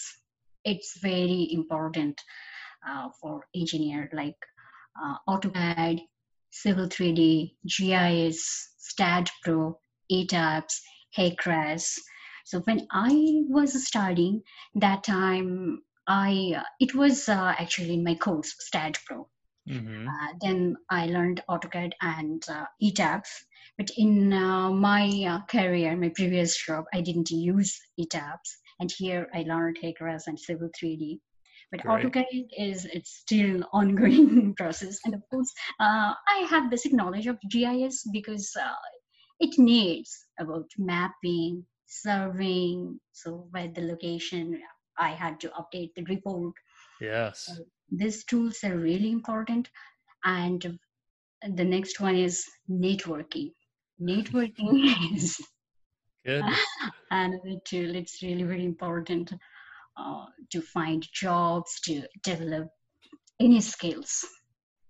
It's 0.65 0.99
very 1.01 1.49
important 1.53 2.21
uh, 2.89 3.09
for 3.21 3.47
engineer 3.55 4.11
like 4.13 4.37
uh, 5.03 5.17
AutoCAD, 5.29 6.01
Civil 6.51 6.89
3D, 6.89 7.55
GIS, 7.67 8.75
STAAD 8.79 9.31
Pro, 9.43 9.79
ETABS, 10.11 10.81
HECRAS. 11.17 11.99
So 12.45 12.61
when 12.61 12.87
I 12.93 13.43
was 13.49 13.87
studying 13.87 14.43
that 14.75 15.03
time, 15.05 15.83
I 16.07 16.55
uh, 16.57 16.63
it 16.81 16.95
was 16.95 17.29
uh, 17.29 17.55
actually 17.59 17.95
in 17.95 18.05
my 18.05 18.15
course 18.15 18.55
STAAD 18.59 18.99
Pro 19.07 19.29
Mm-hmm. 19.69 20.09
Uh, 20.09 20.33
then 20.43 20.77
I 20.91 21.07
learned 21.07 21.43
AutoCAD 21.49 21.93
and 22.03 22.43
uh, 22.49 22.67
ETABS. 22.83 23.29
But 23.79 23.91
in 23.97 24.33
uh, 24.33 24.71
my 24.71 25.09
uh, 25.27 25.41
career, 25.47 25.97
my 25.97 26.11
previous 26.11 26.57
job, 26.57 26.85
I 26.93 27.01
didn't 27.01 27.31
use 27.31 27.81
ETABS. 27.99 28.49
And 28.81 28.93
here 28.97 29.29
I 29.35 29.43
learned 29.43 29.79
HEC-RAS 29.81 30.27
and 30.27 30.39
Civil 30.39 30.69
3D. 30.81 31.19
But. 31.73 31.81
AutoCAD 31.81 32.49
is 32.57 32.85
it's 32.85 33.17
still 33.17 33.65
ongoing 33.73 34.55
process. 34.55 34.99
And 35.05 35.15
of 35.15 35.23
course, 35.31 35.53
uh, 35.81 36.13
I 36.29 36.47
have 36.51 36.71
basic 36.71 36.93
knowledge 36.93 37.27
of 37.27 37.39
GIS 37.51 38.07
because 38.13 38.53
uh, 38.61 38.75
it 39.41 39.59
needs 39.59 40.27
about 40.39 40.67
mapping, 40.79 41.65
surveying, 41.87 43.01
so 43.13 43.49
where 43.51 43.69
the 43.69 43.81
location, 43.81 44.61
I 44.99 45.11
had 45.11 45.41
to 45.41 45.49
update 45.51 45.95
the 45.95 46.05
report. 46.05 46.55
Yes. 47.01 47.47
So 47.47 47.65
these 47.91 48.25
tools 48.25 48.65
are 48.65 48.77
really 48.77 49.11
important. 49.11 49.71
And 50.25 50.79
the 51.43 51.65
next 51.65 52.01
one 52.01 52.17
is 52.17 52.45
networking. 52.71 53.53
Networking 54.01 55.15
is 55.15 55.41
Good. 56.25 56.45
another 57.11 57.57
tool. 57.65 57.95
It's 57.95 58.23
really 58.23 58.45
very 58.45 58.65
important 58.65 59.33
uh, 59.97 60.25
to 60.51 60.61
find 60.63 61.07
jobs, 61.13 61.81
to 61.83 62.03
develop 62.23 62.69
any 63.41 63.61
skills. 63.61 64.25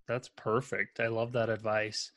That's 0.06 0.28
perfect. 0.37 1.00
I 1.00 1.06
love 1.06 1.32
that 1.32 1.49
advice. 1.49 2.12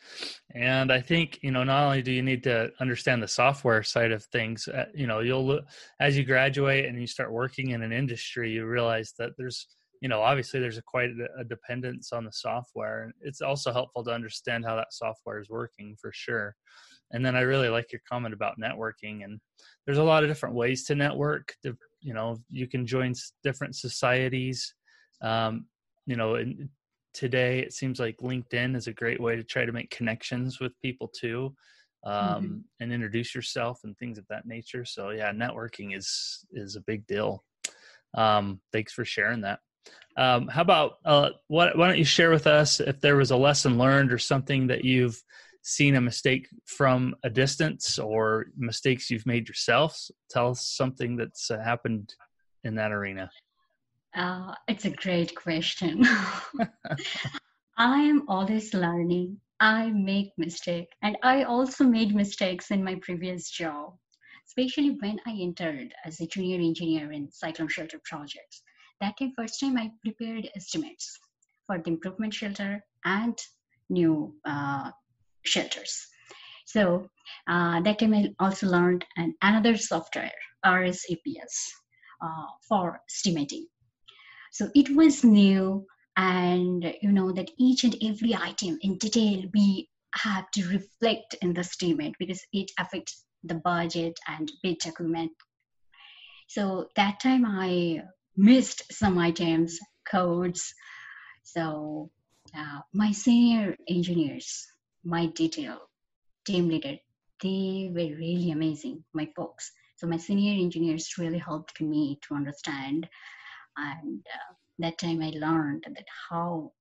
And 0.54 0.92
I 0.92 1.00
think, 1.00 1.40
you 1.42 1.52
know, 1.52 1.64
not 1.64 1.86
only 1.86 2.02
do 2.02 2.12
you 2.12 2.22
need 2.22 2.44
to 2.44 2.70
understand 2.82 3.24
the 3.24 3.28
software 3.28 3.82
side 3.82 4.12
of 4.12 4.26
things, 4.26 4.68
uh, 4.68 4.86
you 4.94 5.08
know, 5.08 5.20
you'll 5.20 5.62
as 6.00 6.18
you 6.18 6.26
graduate 6.26 6.86
and 6.86 7.00
you 7.00 7.08
start 7.08 7.32
working 7.32 7.70
in 7.70 7.84
an 7.84 7.94
industry, 7.94 8.52
you 8.52 8.66
realize 8.66 9.14
that 9.20 9.32
there's, 9.38 9.68
you 10.02 10.10
know, 10.10 10.22
obviously 10.22 10.60
there's 10.60 10.78
a 10.78 10.82
quite 10.82 11.12
a, 11.40 11.44
dependence 11.46 12.12
on 12.12 12.26
the 12.26 12.32
software. 12.32 13.04
And 13.04 13.14
it's 13.22 13.42
also 13.42 13.72
helpful 13.72 14.04
to 14.04 14.12
understand 14.12 14.66
how 14.66 14.76
that 14.76 14.92
software 14.92 15.40
is 15.40 15.50
working 15.50 15.96
for 16.00 16.12
sure. 16.14 16.56
And 17.12 17.26
then 17.26 17.38
I 17.38 17.42
really 17.42 17.70
like 17.70 17.94
your 17.94 18.02
comment 18.10 18.34
about 18.34 18.60
networking 18.62 19.24
and 19.24 19.40
there's 19.86 19.98
a 19.98 20.04
lot 20.04 20.24
of 20.24 20.30
different 20.30 20.56
ways 20.56 20.84
to 20.86 20.96
network. 20.96 21.56
You 21.64 22.14
know, 22.14 22.38
you 22.50 22.68
can 22.68 22.86
join 22.86 23.14
different 23.44 23.78
societies. 23.78 24.74
Um, 25.22 25.68
you 26.06 26.16
know, 26.16 26.38
today 27.18 27.60
it 27.60 27.74
seems 27.74 28.00
like 28.00 28.16
linkedin 28.18 28.76
is 28.76 28.86
a 28.86 28.94
great 28.94 29.20
way 29.20 29.36
to 29.36 29.44
try 29.44 29.66
to 29.66 29.72
make 29.72 29.90
connections 29.90 30.60
with 30.60 30.80
people 30.82 31.08
too 31.08 31.52
um, 32.06 32.14
mm-hmm. 32.14 32.58
and 32.80 32.94
introduce 32.94 33.34
yourself 33.34 33.82
and 33.84 33.98
things 33.98 34.18
of 34.18 34.26
that 34.30 34.46
nature. 34.46 34.86
So 34.86 35.10
yeah 35.10 35.32
networking 35.32 35.98
is 35.98 36.46
is 36.52 36.76
a 36.76 36.82
big 36.82 37.08
deal. 37.08 37.44
Um, 38.14 38.62
thanks 38.72 38.94
for 38.94 39.04
sharing 39.04 39.42
that. 39.42 39.60
Um, 40.16 40.48
how 40.48 40.62
about 40.62 40.98
uh, 41.06 41.30
what, 41.48 41.78
why 41.78 41.88
don't 41.88 41.98
you 41.98 42.06
share 42.06 42.32
with 42.32 42.48
us 42.48 42.80
if 42.80 43.00
there 43.00 43.16
was 43.16 43.32
a 43.32 43.38
lesson 43.38 43.78
learned 43.78 44.12
or 44.12 44.18
something 44.18 44.68
that 44.68 44.84
you've 44.84 45.22
seen 45.62 45.96
a 45.96 46.02
mistake 46.02 46.48
from 46.66 47.16
a 47.24 47.30
distance 47.30 48.00
or 48.00 48.48
mistakes 48.58 49.10
you've 49.10 49.26
made 49.26 49.48
yourself 49.48 50.00
tell 50.30 50.50
us 50.52 50.68
something 50.68 51.18
that's 51.18 51.52
uh, 51.52 51.60
happened 51.60 52.14
in 52.64 52.76
that 52.76 52.92
arena 52.92 53.30
uh, 54.18 54.54
it's 54.68 54.86
a 54.86 54.90
great 54.90 55.36
question. 55.36 56.04
I 57.78 58.02
am 58.02 58.28
always 58.28 58.74
learning. 58.74 59.40
I 59.60 59.92
make 59.92 60.32
mistakes, 60.38 60.96
and 61.04 61.18
I 61.24 61.44
also 61.44 61.84
made 61.84 62.16
mistakes 62.16 62.72
in 62.72 62.84
my 62.84 62.96
previous 62.96 63.50
job, 63.50 63.96
especially 64.48 64.98
when 65.00 65.20
I 65.26 65.38
entered 65.40 65.94
as 66.04 66.20
a 66.20 66.28
junior 66.28 66.58
engineer 66.60 67.12
in 67.12 67.32
cyclone 67.32 67.68
shelter 67.68 68.00
projects. 68.04 68.64
That 69.02 69.18
time, 69.18 69.34
first 69.36 69.60
time 69.60 69.78
I 69.78 69.92
prepared 70.04 70.50
estimates 70.56 71.20
for 71.68 71.78
the 71.78 71.92
improvement 71.92 72.34
shelter 72.34 72.84
and 73.06 73.38
new 73.90 74.36
uh, 74.46 74.92
shelters. 75.46 76.08
So 76.66 77.08
uh, 77.48 77.82
that 77.82 78.00
time 78.00 78.14
I 78.14 78.34
also 78.40 78.68
learned 78.68 79.06
an, 79.16 79.36
another 79.42 79.78
software, 79.78 80.34
RSAPS, 80.66 81.70
uh, 82.22 82.48
for 82.68 83.00
estimating. 83.10 83.68
So 84.58 84.72
it 84.74 84.90
was 84.96 85.24
new, 85.24 85.86
and 86.16 86.84
you 87.04 87.12
know 87.12 87.32
that 87.32 87.52
each 87.60 87.84
and 87.84 87.96
every 88.02 88.34
item 88.34 88.80
in 88.82 88.98
detail 88.98 89.44
we 89.54 89.88
have 90.16 90.50
to 90.56 90.68
reflect 90.70 91.36
in 91.44 91.54
the 91.54 91.64
statement 91.64 92.16
because 92.18 92.42
it 92.52 92.72
affects 92.80 93.24
the 93.44 93.54
budget 93.54 94.18
and 94.28 94.52
bid 94.64 94.80
document. 94.80 95.32
So 96.48 96.88
that 96.96 97.20
time 97.20 97.46
I 97.46 98.02
missed 98.36 98.82
some 98.92 99.20
items, 99.20 99.78
codes. 100.12 100.74
So 101.44 102.10
uh, 102.58 102.80
my 102.96 103.12
senior 103.12 103.76
engineers, 103.88 104.66
my 105.04 105.28
detail 105.28 105.82
team 106.48 106.68
leader, 106.68 106.96
they 107.44 107.92
were 107.94 108.18
really 108.18 108.50
amazing, 108.50 109.04
my 109.14 109.30
folks. 109.36 109.72
So 109.98 110.08
my 110.08 110.18
senior 110.18 110.60
engineers 110.60 111.14
really 111.20 111.38
helped 111.38 111.80
me 111.80 112.18
to 112.24 112.34
understand 112.34 113.08
and 113.78 114.26
uh, 114.34 114.54
that 114.80 114.98
time 114.98 115.22
i 115.22 115.32
learned 115.36 115.84
that 115.96 116.06
how 116.30 116.72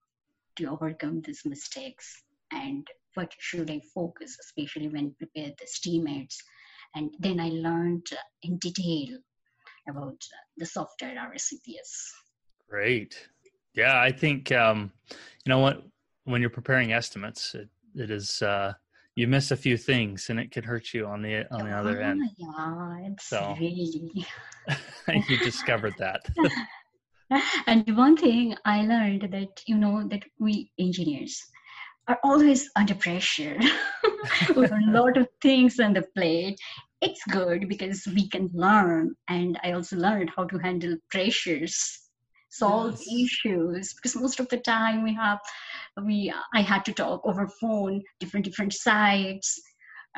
to 0.56 0.66
overcome 0.66 1.20
these 1.22 1.42
mistakes 1.44 2.22
and 2.52 2.86
what 3.14 3.32
should 3.38 3.70
i 3.70 3.80
focus 3.94 4.36
especially 4.40 4.88
when 4.88 5.14
prepare 5.18 5.52
the 5.58 5.64
estimates 5.64 6.42
and 6.94 7.10
then 7.18 7.40
i 7.40 7.48
learned 7.48 8.06
in 8.42 8.56
detail 8.58 9.18
about 9.88 10.16
the 10.56 10.66
software 10.66 11.14
RSAPS. 11.14 12.10
Great. 12.68 13.28
Yeah, 13.74 14.00
I 14.00 14.10
think 14.10 14.52
um, 14.52 14.90
you 15.10 15.50
know 15.50 15.58
what 15.58 15.82
when 16.24 16.40
you're 16.40 16.50
preparing 16.50 16.92
estimates, 16.92 17.54
it, 17.54 17.68
it 17.94 18.10
is 18.10 18.42
uh, 18.42 18.72
you 19.14 19.26
miss 19.26 19.50
a 19.50 19.56
few 19.56 19.76
things 19.76 20.30
and 20.30 20.40
it 20.40 20.50
can 20.50 20.64
hurt 20.64 20.92
you 20.92 21.06
on 21.06 21.22
the 21.22 21.46
on 21.54 21.64
the 21.64 21.76
other 21.76 22.00
end. 22.00 22.22
Yeah, 22.36 22.98
it's 23.02 23.28
so 23.28 23.54
really 23.58 24.26
you 25.28 25.36
discovered 25.38 25.94
that. 25.98 26.26
and 27.66 27.96
one 27.96 28.16
thing 28.16 28.56
I 28.64 28.82
learned 28.82 29.28
that 29.32 29.62
you 29.66 29.76
know 29.76 30.06
that 30.08 30.22
we 30.38 30.70
engineers 30.78 31.42
are 32.08 32.18
always 32.22 32.70
under 32.76 32.94
pressure 32.94 33.58
with 34.54 34.70
a 34.70 34.80
lot 34.86 35.16
of 35.16 35.28
things 35.42 35.80
on 35.80 35.92
the 35.92 36.04
plate. 36.14 36.58
It's 37.00 37.22
good 37.28 37.68
because 37.68 38.06
we 38.06 38.28
can 38.28 38.48
learn, 38.54 39.14
and 39.28 39.58
I 39.62 39.72
also 39.72 39.96
learned 39.96 40.30
how 40.34 40.44
to 40.44 40.58
handle 40.58 40.96
pressures, 41.10 41.76
solve 42.48 43.00
yes. 43.06 43.28
issues. 43.28 43.94
Because 43.94 44.16
most 44.16 44.40
of 44.40 44.48
the 44.48 44.58
time 44.58 45.02
we 45.02 45.14
have, 45.14 45.40
we 46.02 46.32
I 46.54 46.62
had 46.62 46.84
to 46.86 46.92
talk 46.92 47.22
over 47.24 47.48
phone, 47.60 48.02
different 48.20 48.46
different 48.46 48.72
sites. 48.72 49.60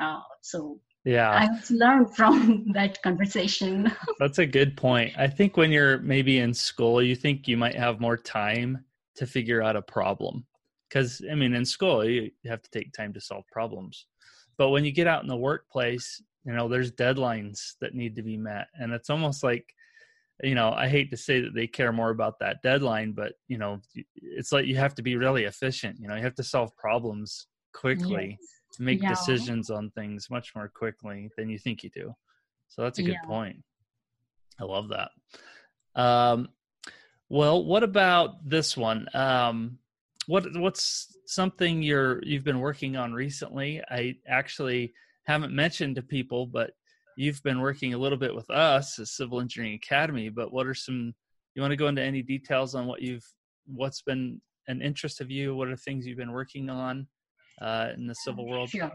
Uh, 0.01 0.21
so 0.43 0.79
yeah. 1.05 1.31
I 1.31 1.49
learned 1.71 2.15
from 2.15 2.67
that 2.73 3.01
conversation. 3.03 3.93
That's 4.19 4.39
a 4.39 4.47
good 4.47 4.77
point. 4.77 5.15
I 5.17 5.27
think 5.27 5.57
when 5.57 5.71
you're 5.71 5.99
maybe 5.99 6.39
in 6.39 6.53
school 6.53 7.03
you 7.03 7.15
think 7.15 7.49
you 7.49 7.57
might 7.57 7.75
have 7.75 8.01
more 8.01 8.17
time 8.17 8.85
to 9.17 9.27
figure 9.27 9.63
out 9.63 9.77
a 9.77 9.83
problem. 9.83 10.47
Because 10.89 11.23
i 11.31 11.35
mean 11.35 11.55
in 11.55 11.65
school 11.65 12.05
you 12.05 12.31
have 12.47 12.63
to 12.63 12.71
take 12.71 12.93
time 12.93 13.13
to 13.15 13.21
solve 13.21 13.45
problems. 13.53 14.07
But 14.57 14.71
when 14.71 14.85
you 14.85 14.93
get 14.93 15.07
out 15.07 15.23
in 15.23 15.29
the 15.29 15.37
workplace 15.37 16.23
you 16.45 16.55
know 16.55 16.69
there's 16.69 16.93
deadlines 16.93 17.75
that 17.81 17.95
need 17.95 18.17
to 18.17 18.23
be 18.23 18.37
met. 18.37 18.69
And 18.75 18.93
it's 18.93 19.11
almost 19.11 19.43
like 19.43 19.67
you 20.45 20.55
know 20.55 20.71
i 20.71 20.89
hate 20.89 21.11
to 21.11 21.17
say 21.17 21.41
that 21.41 21.53
they 21.55 21.67
care 21.67 21.93
more 21.93 22.11
about 22.11 22.39
that 22.39 22.63
deadline 22.63 23.11
but 23.11 23.33
you 23.49 23.59
know 23.59 23.81
it's 24.15 24.53
like 24.53 24.67
you 24.67 24.77
have 24.77 24.95
to 24.97 25.03
be 25.03 25.17
really 25.17 25.45
efficient. 25.45 25.99
You 26.01 26.09
know 26.09 26.17
you 26.17 26.23
have 26.23 26.37
to 26.37 26.45
solve 26.45 26.77
problems 26.77 27.47
quickly. 27.73 28.39
Yes 28.41 28.58
make 28.79 29.03
yeah. 29.03 29.11
decisions 29.11 29.71
on 29.71 29.91
things 29.91 30.31
much 30.31 30.55
more 30.55 30.69
quickly 30.69 31.31
than 31.37 31.49
you 31.49 31.59
think 31.59 31.83
you 31.83 31.91
do. 31.91 32.15
So 32.69 32.83
that's 32.83 32.99
a 32.99 33.03
good 33.03 33.17
yeah. 33.23 33.27
point. 33.27 33.63
I 34.61 34.65
love 34.65 34.89
that. 34.89 35.11
Um, 36.01 36.49
well, 37.29 37.65
what 37.65 37.83
about 37.83 38.49
this 38.49 38.77
one? 38.77 39.07
Um, 39.15 39.79
what 40.27 40.45
what's 40.57 41.17
something 41.27 41.83
you're 41.83 42.23
you've 42.23 42.45
been 42.45 42.61
working 42.61 42.97
on 42.97 43.13
recently? 43.13 43.83
I 43.91 44.17
actually 44.27 44.93
haven't 45.25 45.55
mentioned 45.55 45.97
to 45.97 46.03
people, 46.03 46.47
but 46.47 46.71
you've 47.17 47.43
been 47.43 47.61
working 47.61 47.95
a 47.95 47.99
little 47.99 48.19
bit 48.19 48.35
with 48.35 48.49
us 48.51 48.99
as 48.99 49.11
Civil 49.11 49.41
Engineering 49.41 49.75
Academy. 49.75 50.29
But 50.29 50.53
what 50.53 50.67
are 50.67 50.75
some? 50.75 51.15
You 51.55 51.63
want 51.63 51.73
to 51.73 51.77
go 51.77 51.89
into 51.89 52.03
any 52.03 52.23
details 52.23 52.75
on 52.75 52.87
what 52.87 53.03
you've 53.03 53.27
what's 53.67 54.03
been 54.03 54.41
an 54.69 54.83
interest 54.83 55.21
of 55.21 55.31
you? 55.31 55.55
What 55.55 55.69
are 55.69 55.77
things 55.77 56.07
you've 56.07 56.19
been 56.19 56.33
working 56.33 56.71
on? 56.71 57.07
Uh, 57.61 57.89
in 57.95 58.07
the 58.07 58.15
civil 58.15 58.47
world 58.47 58.71
sure. 58.71 58.91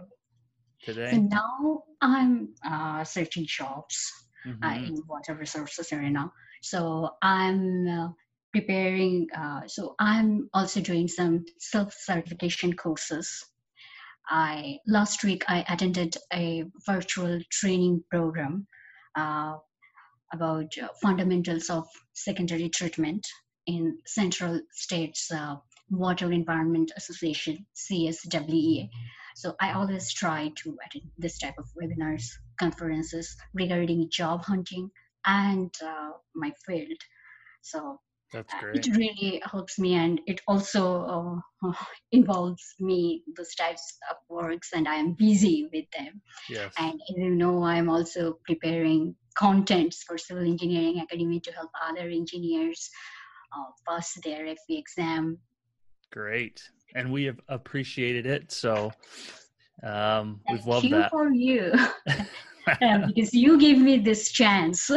today? 0.84 1.12
So 1.12 1.18
now 1.18 1.84
I'm 2.02 2.50
uh, 2.66 3.04
searching 3.04 3.46
jobs 3.48 4.12
uh, 4.46 4.50
mm-hmm. 4.50 4.64
uh, 4.64 4.76
in 4.76 5.04
water 5.08 5.36
resources 5.36 5.92
arena. 5.92 6.32
So 6.62 7.10
I'm 7.22 7.88
uh, 7.88 8.10
preparing. 8.52 9.28
Uh, 9.36 9.62
so 9.68 9.96
I'm 10.00 10.50
also 10.54 10.82
doing 10.82 11.08
some 11.08 11.46
self 11.60 11.94
certification 11.94 12.74
courses. 12.74 13.46
I 14.30 14.78
last 14.88 15.24
week 15.24 15.44
I 15.50 15.66
attended 15.68 16.16
a 16.32 16.64
virtual 16.86 17.42
training 17.52 18.04
program 18.10 18.68
about 19.16 20.74
fundamentals 21.02 21.70
of 21.70 21.86
secondary 22.14 22.70
treatment 22.70 23.28
in 23.68 23.98
Central 24.06 24.62
States 24.72 25.30
Water 25.98 26.32
Environment 26.32 26.92
Association, 26.96 27.66
CSWEA. 27.76 28.90
So 29.36 29.56
I 29.60 29.74
always 29.74 30.12
try 30.14 30.52
to 30.64 30.78
attend 30.86 31.12
this 31.18 31.40
type 31.40 31.56
of 31.58 31.66
webinars, 31.82 32.26
conferences 32.60 33.36
regarding 33.54 34.10
job 34.10 34.44
hunting 34.44 34.92
and 35.26 35.74
uh, 35.84 36.12
my 36.36 36.52
field. 36.66 36.98
So 37.62 38.00
that's 38.32 38.54
uh, 38.54 38.60
great. 38.60 38.76
it 38.76 38.96
really 38.96 39.42
helps 39.46 39.80
me, 39.80 39.94
and 39.94 40.20
it 40.26 40.42
also 40.48 41.42
uh, 41.64 41.72
involves 42.12 42.76
me 42.80 43.24
those 43.38 43.54
types 43.56 43.98
of 44.10 44.18
works, 44.28 44.72
and 44.74 44.88
I 44.88 44.96
am 44.96 45.14
busy 45.14 45.70
with 45.72 45.86
them. 45.98 46.22
Yes. 46.50 46.74
And 46.78 47.00
you 47.10 47.30
know, 47.30 47.64
I'm 47.64 47.90
also 47.90 48.40
preparing 48.46 49.16
contents 49.36 50.04
for 50.04 50.18
Civil 50.18 50.44
Engineering 50.44 51.00
Academy 51.00 51.40
to 51.42 51.52
help 51.52 51.72
other 51.88 52.08
engineers 52.10 52.90
uh, 53.56 53.72
pass 53.88 54.14
their 54.24 54.46
FE 54.46 54.78
exam. 54.78 55.38
Great, 56.14 56.62
and 56.94 57.12
we 57.12 57.24
have 57.24 57.40
appreciated 57.50 58.28
it. 58.28 58.52
So 58.52 58.92
um, 59.82 60.42
we've 60.48 60.60
Thank 60.60 60.68
loved 60.68 60.86
you 60.86 60.92
that. 60.92 61.10
for 61.10 61.32
you, 61.32 61.74
um, 62.84 63.08
because 63.08 63.34
you 63.34 63.60
gave 63.60 63.80
me 63.80 63.98
this 63.98 64.32
chance. 64.32 64.92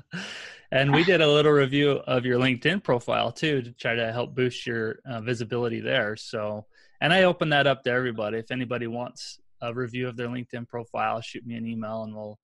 and 0.72 0.94
we 0.94 1.04
did 1.04 1.20
a 1.20 1.30
little 1.30 1.52
review 1.52 1.90
of 2.06 2.24
your 2.24 2.38
LinkedIn 2.38 2.82
profile 2.82 3.30
too 3.30 3.60
to 3.60 3.70
try 3.72 3.94
to 3.94 4.10
help 4.14 4.34
boost 4.34 4.66
your 4.66 5.00
uh, 5.04 5.20
visibility 5.20 5.78
there. 5.78 6.16
So, 6.16 6.64
and 7.02 7.12
I 7.12 7.24
open 7.24 7.50
that 7.50 7.66
up 7.66 7.84
to 7.84 7.90
everybody. 7.90 8.38
If 8.38 8.50
anybody 8.50 8.86
wants 8.86 9.40
a 9.60 9.74
review 9.74 10.08
of 10.08 10.16
their 10.16 10.28
LinkedIn 10.28 10.66
profile, 10.68 11.20
shoot 11.20 11.46
me 11.46 11.56
an 11.56 11.66
email 11.66 12.04
and 12.04 12.16
we'll 12.16 12.38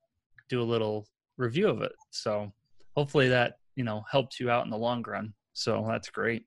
do 0.51 0.61
a 0.61 0.65
little 0.65 1.07
review 1.39 1.69
of 1.69 1.81
it. 1.81 1.93
So, 2.11 2.53
hopefully 2.95 3.31
that 3.31 3.55
you 3.75 3.85
know 3.85 4.03
helps 4.11 4.39
you 4.39 4.51
out 4.51 4.67
in 4.67 4.71
the 4.71 4.77
long 4.77 5.03
run. 5.03 5.33
So 5.55 5.83
that's 5.89 6.11
great. 6.11 6.45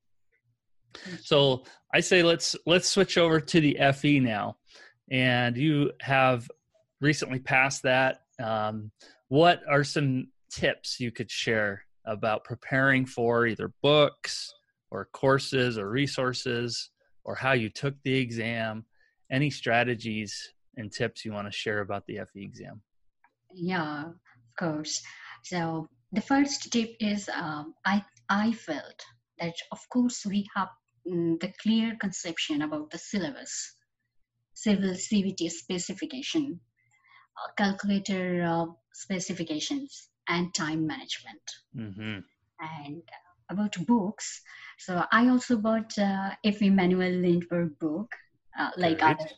So 1.21 1.63
I 1.93 1.99
say 1.99 2.23
let's 2.23 2.56
let's 2.65 2.89
switch 2.89 3.17
over 3.17 3.39
to 3.39 3.62
the 3.62 3.78
FE 3.93 4.19
now, 4.19 4.58
and 5.12 5.58
you 5.58 5.91
have 6.02 6.49
recently 7.02 7.39
passed 7.39 7.84
that. 7.84 8.21
Um, 8.41 8.91
what 9.28 9.62
are 9.69 9.84
some 9.84 10.28
tips 10.52 10.99
you 10.99 11.12
could 11.12 11.30
share 11.30 11.84
about 12.06 12.43
preparing 12.43 13.06
for 13.06 13.45
either 13.45 13.71
books 13.82 14.54
or 14.91 15.06
courses 15.13 15.78
or 15.78 15.89
resources 15.89 16.89
or 17.23 17.36
how 17.36 17.52
you 17.54 17.69
took 17.69 17.95
the 18.04 18.15
exam? 18.15 18.86
Any 19.32 19.49
strategies 19.49 20.54
and 20.78 20.91
tips 20.91 21.23
you 21.23 21.34
want 21.34 21.47
to 21.47 21.52
share 21.52 21.82
about 21.82 22.06
the 22.08 22.19
FE 22.34 22.41
exam? 22.41 22.82
Yeah, 23.54 24.06
of 24.06 24.15
course. 24.58 25.02
So 25.43 25.88
the 26.12 26.21
first 26.21 26.71
tip 26.71 26.95
is 26.99 27.30
um, 27.30 27.73
I 27.86 28.04
I 28.30 28.52
felt 28.54 29.04
that 29.39 29.56
of 29.71 29.80
course 29.89 30.25
we 30.25 30.47
have 30.56 30.69
mm, 31.08 31.39
the 31.39 31.52
clear 31.62 31.95
conception 31.99 32.62
about 32.62 32.89
the 32.91 32.97
syllabus, 32.97 33.75
civil 34.54 34.91
CVT 34.91 35.49
specification, 35.52 36.60
uh, 37.38 37.52
calculator 37.58 38.43
uh, 38.43 38.65
specifications, 38.93 40.10
and 40.28 40.54
time 40.54 40.86
management. 40.86 41.45
Mm-hmm. 41.75 42.19
And 42.60 43.02
about 43.49 43.75
books, 43.88 44.41
so 44.78 45.04
I 45.12 45.30
also 45.30 45.58
bought 45.58 45.97
uh, 45.97 46.32
FE 46.43 46.69
Manual 46.69 47.12
Lindeburg 47.12 47.80
book, 47.80 48.13
uh, 48.60 48.69
like 48.78 48.99
Great. 48.99 49.17
other 49.17 49.30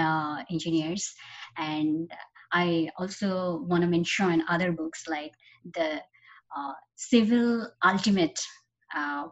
uh, 0.00 0.42
engineers, 0.50 1.14
and 1.56 2.10
I 2.52 2.90
also 2.98 3.64
want 3.68 3.82
to 3.82 3.88
mention 3.88 4.42
other 4.48 4.72
books 4.72 5.08
like 5.08 5.32
the 5.74 6.00
uh, 6.56 6.72
Civil 6.96 7.68
Ultimate. 7.84 8.38
Uh, 8.94 9.28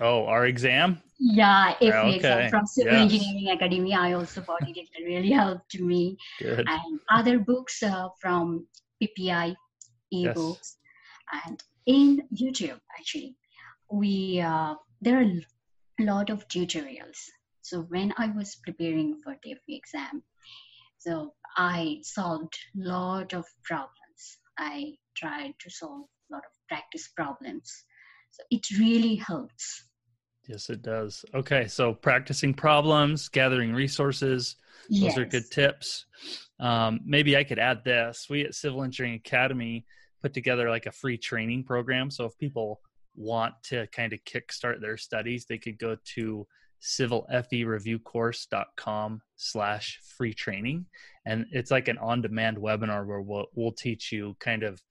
Oh, 0.00 0.26
our 0.26 0.46
exam? 0.46 1.00
yeah, 1.18 1.72
FE 1.78 1.88
Okay, 1.88 2.16
exam 2.16 2.50
from 2.50 2.66
Civil 2.66 2.92
yes. 2.92 3.02
Engineering 3.02 3.48
Academy. 3.50 3.94
I 3.94 4.12
also 4.12 4.42
bought 4.42 4.68
it. 4.68 4.76
It 4.76 5.04
really 5.04 5.30
helped 5.30 5.78
me. 5.80 6.18
Good. 6.38 6.66
And 6.68 7.00
other 7.10 7.38
books 7.38 7.82
uh, 7.82 8.08
from 8.20 8.66
PPI, 9.02 9.56
Yes. 10.10 10.36
ebooks, 10.36 10.74
and 11.44 11.62
in 11.86 12.22
YouTube 12.34 12.80
actually, 12.98 13.36
we 13.90 14.40
uh, 14.40 14.74
there 15.00 15.18
are 15.18 15.30
a 16.00 16.04
lot 16.04 16.30
of 16.30 16.46
tutorials. 16.48 17.18
So 17.62 17.82
when 17.88 18.12
I 18.16 18.28
was 18.28 18.56
preparing 18.64 19.20
for 19.24 19.36
the 19.42 19.56
exam, 19.68 20.22
so 20.98 21.34
I 21.56 21.98
solved 22.02 22.54
a 22.76 22.88
lot 22.88 23.32
of 23.32 23.44
problems. 23.64 24.38
I 24.58 24.94
tried 25.16 25.54
to 25.60 25.70
solve 25.70 26.06
a 26.30 26.34
lot 26.34 26.44
of 26.44 26.52
practice 26.68 27.08
problems. 27.16 27.84
So 28.36 28.42
it 28.50 28.66
really 28.78 29.16
helps. 29.16 29.84
Yes, 30.46 30.68
it 30.68 30.82
does. 30.82 31.24
Okay, 31.34 31.66
so 31.66 31.94
practicing 31.94 32.52
problems, 32.52 33.28
gathering 33.28 33.72
resources, 33.72 34.56
those 34.90 35.16
are 35.16 35.24
good 35.24 35.50
tips. 35.50 36.04
Um, 36.60 37.00
maybe 37.04 37.34
I 37.36 37.44
could 37.44 37.58
add 37.58 37.82
this. 37.82 38.26
We 38.28 38.44
at 38.44 38.54
Civil 38.54 38.84
Engineering 38.84 39.22
Academy 39.24 39.86
put 40.22 40.34
together 40.34 40.68
like 40.68 40.84
a 40.86 40.92
free 40.92 41.16
training 41.18 41.64
program. 41.64 42.10
So 42.10 42.26
if 42.26 42.36
people 42.38 42.80
want 43.16 43.54
to 43.70 43.86
kind 43.88 44.12
of 44.12 44.20
kickstart 44.24 44.80
their 44.80 44.98
studies, 44.98 45.46
they 45.48 45.58
could 45.58 45.78
go 45.78 45.96
to 46.14 46.46
civilfereviewcourse.com 46.82 49.20
slash 49.36 49.98
free 50.16 50.34
training. 50.34 50.86
And 51.24 51.46
it's 51.50 51.70
like 51.70 51.88
an 51.88 51.96
on-demand 51.98 52.58
webinar 52.58 53.06
where 53.06 53.22
we'll, 53.22 53.46
we'll 53.54 53.72
teach 53.72 54.12
you 54.12 54.36
kind 54.38 54.62
of 54.62 54.82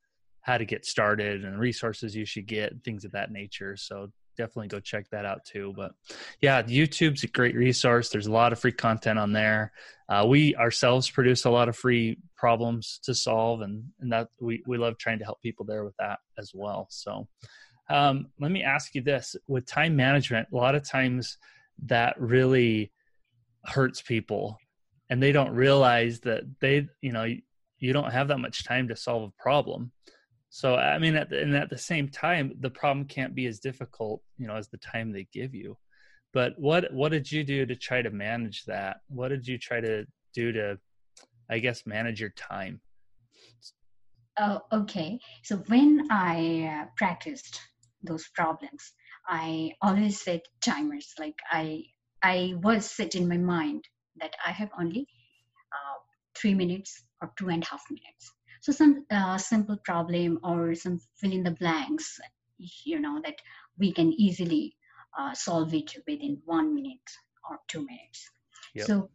how 0.45 0.60
to 0.60 0.65
get 0.65 0.86
started 0.86 1.43
and 1.43 1.60
resources 1.60 2.15
you 2.15 2.23
should 2.23 2.45
get 2.45 2.71
things 2.84 3.03
of 3.03 3.12
that 3.12 3.31
nature. 3.31 3.75
So 3.75 4.12
definitely 4.38 4.67
go 4.67 4.79
check 4.79 5.10
that 5.10 5.25
out 5.25 5.43
too. 5.43 5.73
But 5.75 5.93
yeah, 6.39 6.62
YouTube's 6.62 7.23
a 7.23 7.27
great 7.27 7.55
resource. 7.55 8.10
There's 8.10 8.27
a 8.27 8.31
lot 8.31 8.53
of 8.53 8.60
free 8.60 8.71
content 8.71 9.17
on 9.17 9.34
there. 9.34 9.71
Uh, 10.08 10.23
we 10.29 10.55
ourselves 10.55 11.10
produce 11.10 11.45
a 11.45 11.49
lot 11.49 11.67
of 11.67 11.75
free 11.75 12.19
problems 12.38 12.99
to 13.05 13.15
solve, 13.15 13.62
and 13.62 13.86
and 13.99 14.12
that 14.12 14.27
we 14.39 14.62
we 14.67 14.77
love 14.77 14.99
trying 14.99 15.17
to 15.17 15.25
help 15.25 15.41
people 15.41 15.65
there 15.65 15.84
with 15.84 15.95
that 15.97 16.19
as 16.38 16.51
well. 16.53 16.86
So 16.91 17.27
um, 17.89 18.27
let 18.39 18.51
me 18.51 18.62
ask 18.62 18.93
you 18.93 19.01
this: 19.01 19.36
with 19.47 19.65
time 19.65 19.95
management, 19.95 20.49
a 20.53 20.55
lot 20.55 20.75
of 20.75 20.88
times 20.88 21.39
that 21.88 22.21
really 22.21 22.91
hurts 23.65 24.03
people, 24.03 24.60
and 25.10 25.23
they 25.23 25.31
don't 25.31 25.55
realize 25.55 26.19
that 26.19 26.43
they 26.60 26.88
you 27.01 27.12
know 27.12 27.25
you 27.79 27.93
don't 27.93 28.12
have 28.12 28.27
that 28.27 28.38
much 28.38 28.63
time 28.63 28.89
to 28.89 28.95
solve 28.95 29.23
a 29.23 29.41
problem. 29.41 29.91
So 30.55 30.75
I 30.75 30.97
mean, 30.99 31.17
at 31.17 31.29
the, 31.29 31.41
and 31.41 31.53
at 31.53 31.69
the 31.69 31.77
same 31.77 32.07
time, 32.07 32.53
the 32.61 32.69
problem 32.69 33.07
can't 33.07 33.35
be 33.35 33.45
as 33.45 33.59
difficult, 33.59 34.21
you 34.37 34.47
know, 34.47 34.55
as 34.55 34.69
the 34.69 34.77
time 34.77 35.11
they 35.11 35.27
give 35.33 35.53
you. 35.53 35.77
But 36.31 36.53
what 36.57 36.93
what 36.93 37.11
did 37.11 37.29
you 37.29 37.43
do 37.43 37.65
to 37.65 37.75
try 37.75 38.01
to 38.01 38.09
manage 38.09 38.63
that? 38.63 39.01
What 39.09 39.27
did 39.27 39.45
you 39.45 39.57
try 39.57 39.81
to 39.81 40.05
do 40.33 40.53
to, 40.53 40.79
I 41.49 41.59
guess, 41.59 41.85
manage 41.85 42.21
your 42.21 42.29
time? 42.37 42.79
Oh, 44.39 44.61
okay. 44.71 45.19
So 45.43 45.57
when 45.67 46.07
I 46.09 46.83
uh, 46.83 46.85
practiced 46.95 47.59
those 48.01 48.25
problems, 48.33 48.93
I 49.27 49.73
always 49.81 50.21
set 50.21 50.45
timers. 50.63 51.13
Like 51.19 51.37
I, 51.51 51.83
I 52.23 52.53
was 52.63 52.89
set 52.89 53.15
in 53.15 53.27
my 53.27 53.37
mind 53.37 53.83
that 54.21 54.33
I 54.45 54.51
have 54.51 54.69
only 54.79 55.01
uh, 55.73 55.99
three 56.37 56.53
minutes 56.53 57.03
or 57.21 57.33
two 57.37 57.49
and 57.49 57.61
a 57.61 57.65
half 57.65 57.83
minutes. 57.89 58.31
So 58.65 58.71
some 58.71 59.06
uh, 59.12 59.38
simple 59.38 59.78
problem 59.84 60.39
or 60.43 60.73
some 60.73 60.99
fill 61.17 61.32
in 61.32 61.43
the 61.43 61.51
blanks, 61.51 62.19
you 62.84 62.99
know, 62.99 63.21
that 63.23 63.36
we 63.78 63.93
can 63.93 64.12
easily 64.13 64.75
uh, 65.15 65.36
solve 65.36 65.71
it 65.75 65.93
within 66.08 66.41
one 66.45 66.73
minute 66.73 67.08
or 67.47 67.60
two 67.67 67.86
minutes. 67.86 68.28
Yep. 68.73 68.88
So 68.88 69.10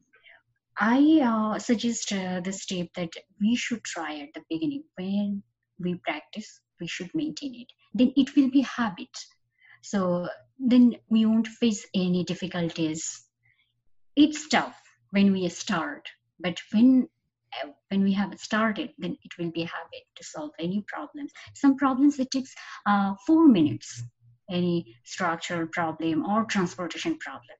I 0.79 1.21
uh, 1.25 1.59
suggest 1.59 2.13
uh, 2.13 2.39
the 2.45 2.53
step 2.53 2.91
that 2.95 3.11
we 3.41 3.57
should 3.57 3.83
try 3.83 4.21
at 4.21 4.29
the 4.35 4.43
beginning 4.49 4.85
when 4.95 5.43
we 5.81 5.97
practice, 5.97 6.61
we 6.81 6.87
should 6.87 7.11
maintain 7.13 7.57
it. 7.57 7.73
Then 7.93 8.13
it 8.17 8.37
will 8.37 8.51
be 8.53 8.61
habit. 8.61 9.17
So 9.83 10.29
then 10.61 10.95
we 11.09 11.27
won't 11.27 11.49
face 11.49 11.85
any 11.93 12.23
difficulties. 12.23 13.25
It's 14.15 14.49
tough 14.49 14.81
when 15.11 15.33
we 15.33 15.49
start, 15.49 16.09
but 16.39 16.57
when 16.71 17.09
when 17.89 18.03
we 18.03 18.13
have 18.13 18.39
started, 18.39 18.91
then 18.99 19.17
it 19.23 19.39
will 19.39 19.51
be 19.51 19.63
a 19.63 19.67
habit 19.67 20.05
to 20.17 20.25
solve 20.25 20.51
any 20.59 20.85
problems. 20.87 21.33
Some 21.55 21.77
problems 21.77 22.19
it 22.19 22.31
takes 22.31 22.55
uh, 22.87 23.15
four 23.27 23.49
minutes, 23.49 24.03
any 24.51 24.97
structural 25.05 25.67
problem 25.69 26.25
or 26.27 26.45
transportation 26.45 27.19
problem. 27.19 27.57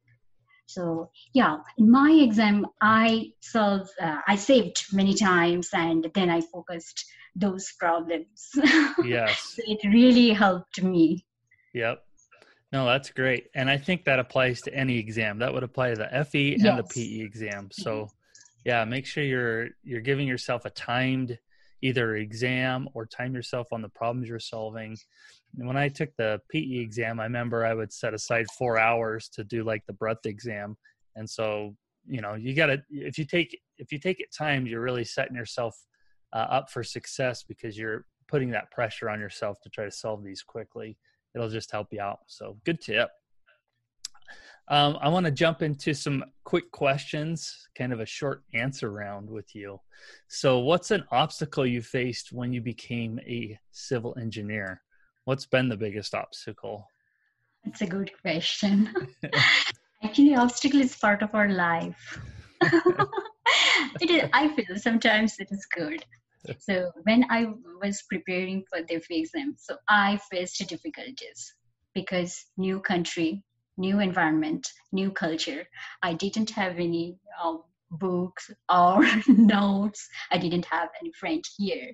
So 0.67 1.11
yeah, 1.35 1.57
in 1.79 1.91
my 1.91 2.11
exam, 2.13 2.67
I 2.81 3.33
solved, 3.41 3.91
uh, 4.01 4.19
I 4.29 4.37
saved 4.37 4.85
many 4.93 5.15
times, 5.15 5.69
and 5.73 6.09
then 6.15 6.31
I 6.31 6.41
focused 6.41 7.05
those 7.35 7.73
problems. 7.79 8.51
Yes. 9.05 9.55
so 9.57 9.63
it 9.67 9.81
really 9.89 10.31
helped 10.31 10.83
me. 10.83 11.25
Yep. 11.75 12.05
No, 12.73 12.87
that's 12.87 13.11
great. 13.11 13.49
And 13.55 13.69
I 13.69 13.77
think 13.77 14.05
that 14.05 14.21
applies 14.21 14.61
to 14.63 14.75
any 14.75 14.99
exam. 14.99 15.41
That 15.41 15.53
would 15.53 15.65
apply 15.65 15.91
to 15.91 15.97
the 15.97 16.25
FE 16.25 16.55
and 16.55 16.79
the 16.79 16.85
PE 16.85 17.25
exam. 17.25 17.69
So 17.73 18.09
yeah, 18.65 18.85
make 18.85 19.07
sure 19.07 19.25
you're 19.25 19.69
you're 19.83 20.01
giving 20.01 20.29
yourself 20.29 20.65
a 20.65 20.71
timed 20.71 21.39
either 21.83 22.17
exam 22.17 22.89
or 22.95 23.07
time 23.07 23.35
yourself 23.35 23.69
on 23.73 23.83
the 23.83 23.89
problems 23.89 24.29
you're 24.29 24.39
solving. 24.39 24.97
And 25.59 25.67
when 25.67 25.77
I 25.77 25.89
took 25.89 26.15
the 26.17 26.41
PE 26.51 26.79
exam, 26.79 27.21
I 27.21 27.25
remember 27.25 27.65
I 27.65 27.75
would 27.75 27.93
set 27.93 28.15
aside 28.15 28.47
four 28.57 28.79
hours 28.79 29.29
to 29.31 29.45
do 29.45 29.65
like 29.65 29.85
the 29.87 29.93
breadth 29.93 30.27
exam. 30.27 30.77
And 31.17 31.29
so, 31.29 31.75
you 32.07 32.21
know, 32.21 32.35
you 32.35 32.55
got 32.55 32.67
to, 32.67 32.83
if 32.91 33.19
you 33.19 33.25
take, 33.25 33.59
if 33.79 33.93
you 33.93 33.99
take 33.99 34.21
it 34.21 34.29
time, 34.37 34.67
you're 34.67 34.83
really 34.83 35.05
setting 35.05 35.35
yourself 35.35 35.75
uh, 36.33 36.47
up 36.51 36.71
for 36.71 36.85
success 36.85 37.43
because 37.43 37.77
you're 37.77 38.05
putting 38.29 38.51
that 38.51 38.71
pressure 38.71 39.11
on 39.11 39.19
yourself 39.19 39.59
to 39.63 39.69
try 39.71 39.85
to 39.85 39.91
solve 39.91 40.23
these 40.23 40.43
quickly. 40.43 40.97
It'll 41.35 41.49
just 41.49 41.71
help 41.73 41.89
you 41.93 42.01
out. 42.01 42.21
So 42.27 42.59
good 42.65 42.81
tip. 42.81 43.11
Um, 44.69 44.99
I 45.01 45.09
want 45.09 45.27
to 45.27 45.33
jump 45.33 45.63
into 45.63 45.95
some 45.95 46.25
quick 46.51 46.73
questions, 46.73 47.69
kind 47.79 47.93
of 47.93 48.01
a 48.01 48.05
short 48.19 48.43
answer 48.55 48.91
round 48.91 49.31
with 49.31 49.55
you. 49.55 49.79
So, 50.27 50.59
what's 50.59 50.91
an 50.91 51.05
obstacle 51.13 51.65
you 51.65 51.81
faced 51.81 52.33
when 52.33 52.53
you 52.53 52.61
became 52.61 53.21
a 53.21 53.57
civil 53.71 54.17
engineer? 54.21 54.83
What's 55.27 55.47
been 55.47 55.69
the 55.69 55.77
biggest 55.77 56.13
obstacle? 56.13 56.89
That's 57.65 57.83
a 57.83 57.87
good 57.87 58.11
question. 58.21 58.93
Actually, 60.03 60.35
obstacle 60.35 60.81
is 60.81 60.97
part 60.97 61.23
of 61.23 61.37
our 61.37 61.51
life. 61.51 62.19
it 64.01 64.11
is, 64.11 64.29
I 64.33 64.49
feel 64.49 64.77
sometimes 64.77 65.39
it 65.39 65.53
is 65.53 65.65
good. 65.73 66.05
So 66.59 66.91
when 67.05 67.27
I 67.31 67.47
was 67.81 68.03
preparing 68.11 68.65
for 68.69 68.83
the 68.83 69.01
exam, 69.09 69.55
so 69.57 69.77
I 69.89 70.19
faced 70.33 70.69
difficulties 70.69 71.55
because 71.95 72.45
new 72.57 72.81
country, 72.81 73.45
new 73.81 73.99
environment, 74.01 74.73
new 74.93 75.11
culture. 75.11 75.67
I 76.03 76.13
didn't 76.13 76.51
have 76.51 76.79
any 76.79 77.19
um, 77.43 77.63
books 77.91 78.51
or 78.69 79.05
notes. 79.29 80.09
I 80.31 80.39
didn't 80.39 80.67
have 80.67 80.91
any 81.01 81.13
friend 81.13 81.43
here. 81.57 81.93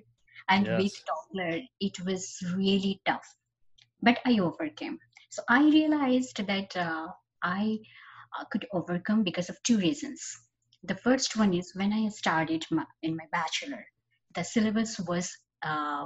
And 0.49 0.65
yes. 0.65 0.81
with 0.81 1.03
Doppler, 1.09 1.63
it 1.79 1.99
was 2.05 2.37
really 2.55 3.01
tough. 3.05 3.27
But 4.01 4.19
I 4.25 4.39
overcame. 4.39 4.99
So 5.29 5.41
I 5.49 5.63
realized 5.63 6.45
that 6.45 6.75
uh, 6.75 7.07
I 7.41 7.79
uh, 8.37 8.45
could 8.51 8.67
overcome 8.71 9.23
because 9.23 9.49
of 9.49 9.61
two 9.63 9.77
reasons. 9.77 10.21
The 10.83 10.95
first 10.95 11.37
one 11.37 11.53
is 11.53 11.75
when 11.75 11.91
I 11.91 12.09
started 12.09 12.65
my, 12.69 12.85
in 13.01 13.15
my 13.15 13.25
bachelor, 13.31 13.85
the 14.35 14.43
syllabus 14.43 14.99
was 14.99 15.35
uh, 15.63 16.05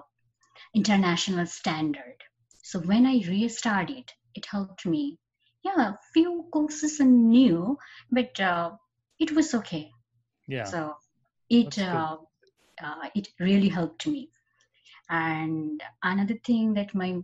international 0.73 1.45
standard. 1.45 2.17
So 2.63 2.79
when 2.79 3.05
I 3.05 3.21
restarted, 3.27 4.11
it 4.33 4.45
helped 4.45 4.85
me 4.85 5.17
yeah, 5.63 5.93
few 6.13 6.47
courses 6.51 6.99
are 6.99 7.05
new, 7.05 7.77
but 8.11 8.39
uh, 8.39 8.71
it 9.19 9.31
was 9.31 9.53
okay. 9.53 9.91
Yeah. 10.47 10.63
So 10.65 10.95
it 11.49 11.77
uh, 11.79 12.17
uh, 12.83 13.09
it 13.15 13.29
really 13.39 13.69
helped 13.69 14.07
me. 14.07 14.29
And 15.09 15.81
another 16.03 16.35
thing 16.45 16.73
that 16.75 16.95
my 16.95 17.21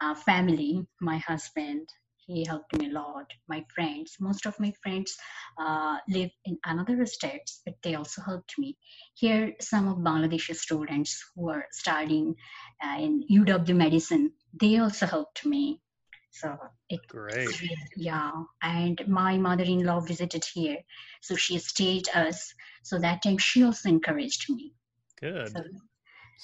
uh, 0.00 0.14
family, 0.14 0.86
my 1.00 1.18
husband, 1.18 1.88
he 2.28 2.44
helped 2.46 2.78
me 2.78 2.90
a 2.90 2.92
lot. 2.92 3.32
My 3.48 3.64
friends, 3.74 4.16
most 4.20 4.46
of 4.46 4.58
my 4.60 4.72
friends 4.82 5.16
uh, 5.58 5.96
live 6.08 6.30
in 6.44 6.58
another 6.64 7.06
states, 7.06 7.62
but 7.64 7.74
they 7.82 7.94
also 7.94 8.20
helped 8.22 8.58
me. 8.58 8.76
Here, 9.14 9.54
some 9.60 9.88
of 9.88 9.98
Bangladeshi 9.98 10.54
students 10.54 11.24
who 11.34 11.48
are 11.48 11.66
studying 11.72 12.36
uh, 12.84 12.98
in 13.00 13.24
UW 13.30 13.74
medicine, 13.74 14.32
they 14.60 14.78
also 14.78 15.06
helped 15.06 15.44
me. 15.46 15.80
So 16.30 16.56
it 16.88 17.00
great. 17.08 17.48
Yeah, 17.96 18.32
and 18.62 19.00
my 19.08 19.36
mother-in-law 19.38 20.00
visited 20.00 20.44
here, 20.44 20.78
so 21.20 21.34
she 21.36 21.58
stayed 21.58 22.08
us. 22.14 22.54
So 22.82 22.98
that 23.00 23.22
time 23.22 23.38
she 23.38 23.64
also 23.64 23.88
encouraged 23.88 24.48
me. 24.50 24.72
Good. 25.20 25.52
So, 25.52 25.62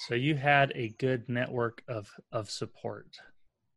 so 0.07 0.15
you 0.15 0.35
had 0.35 0.71
a 0.75 0.89
good 0.89 1.29
network 1.29 1.83
of 1.87 2.09
of 2.31 2.49
support. 2.51 3.17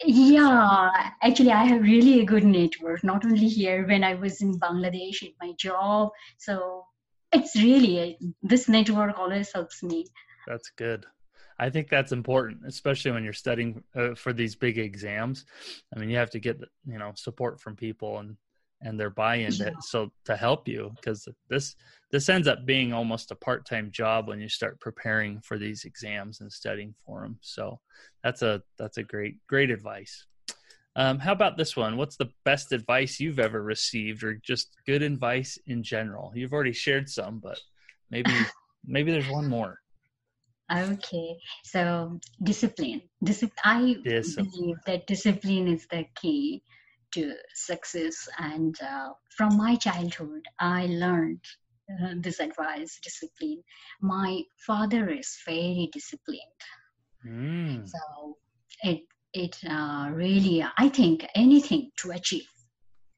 Yeah, 0.05 1.11
actually, 1.23 1.51
I 1.51 1.65
have 1.65 1.83
really 1.83 2.21
a 2.21 2.25
good 2.25 2.45
network. 2.45 3.03
Not 3.03 3.25
only 3.25 3.49
here 3.49 3.87
when 3.87 4.05
I 4.05 4.15
was 4.15 4.41
in 4.41 4.59
Bangladesh 4.59 5.23
in 5.23 5.33
my 5.41 5.53
job, 5.59 6.11
so 6.39 6.85
it's 7.33 7.57
really 7.57 8.17
this 8.43 8.69
network 8.69 9.19
always 9.19 9.53
helps 9.53 9.83
me. 9.83 10.07
That's 10.47 10.71
good. 10.71 11.05
I 11.59 11.71
think 11.71 11.89
that's 11.89 12.13
important, 12.13 12.61
especially 12.67 13.11
when 13.11 13.25
you're 13.25 13.33
studying 13.33 13.83
uh, 13.97 14.15
for 14.15 14.33
these 14.33 14.55
big 14.55 14.79
exams. 14.79 15.45
I 15.95 15.99
mean, 15.99 16.09
you 16.09 16.17
have 16.17 16.31
to 16.31 16.39
get 16.39 16.61
you 16.87 16.99
know 16.99 17.13
support 17.15 17.61
from 17.61 17.77
people 17.77 18.19
and 18.19 18.37
and 18.81 18.99
their 18.99 19.11
buy-in 19.11 19.53
yeah. 19.55 19.71
to, 19.71 19.77
so 19.81 20.13
to 20.25 20.37
help 20.37 20.69
you 20.69 20.93
because 20.97 21.27
this 21.49 21.75
this 22.11 22.29
ends 22.29 22.47
up 22.47 22.65
being 22.65 22.93
almost 22.93 23.31
a 23.31 23.35
part-time 23.35 23.91
job 23.91 24.29
when 24.29 24.41
you 24.41 24.49
start 24.49 24.81
preparing 24.81 25.41
for 25.41 25.59
these 25.59 25.85
exams 25.85 26.41
and 26.41 26.51
studying 26.51 26.95
for 27.05 27.23
them. 27.23 27.39
So 27.43 27.81
that's 28.23 28.43
a 28.43 28.63
that's 28.79 28.99
a 28.99 29.03
great 29.03 29.37
great 29.49 29.71
advice. 29.71 30.27
Um, 30.97 31.19
how 31.19 31.33
about 31.33 31.57
this 31.57 31.77
one? 31.77 31.97
What's 31.97 32.17
the 32.17 32.31
best 32.45 32.73
advice 32.73 33.21
you've 33.21 33.39
ever 33.39 33.63
received, 33.63 34.25
or 34.25 34.35
just 34.35 34.77
good 34.87 35.03
advice 35.03 35.59
in 35.67 35.83
general? 35.83 36.33
You've 36.35 36.53
already 36.53 36.73
shared 36.73 37.09
some, 37.09 37.39
but 37.41 37.59
maybe 38.11 38.33
maybe 38.85 39.13
there's 39.13 39.29
one 39.29 39.49
more. 39.49 39.81
Okay, 40.71 41.39
so 41.65 42.21
discipline. 42.43 43.03
Discipline. 43.25 43.59
I 43.65 43.97
discipline. 44.05 44.51
believe 44.51 44.77
that 44.87 45.07
discipline 45.07 45.69
is 45.69 45.87
the 45.87 46.05
key 46.21 46.63
to 47.13 47.35
success. 47.55 48.29
And 48.39 48.77
uh, 48.83 49.13
from 49.31 49.57
my 49.57 49.77
childhood, 49.77 50.43
I 50.59 50.87
learned 50.87 51.41
uh, 51.91 52.15
this 52.21 52.41
advice: 52.41 52.99
discipline. 53.03 53.63
My 54.03 54.43
father 54.67 55.09
is 55.09 55.39
very 55.47 55.89
disciplined, 55.91 56.61
mm. 57.27 57.89
so 57.89 58.37
it 58.83 59.01
it 59.33 59.57
uh, 59.65 60.11
really. 60.13 60.67
I 60.77 60.91
think 60.91 61.27
anything 61.35 61.93
to 62.01 62.11
achieve 62.11 62.51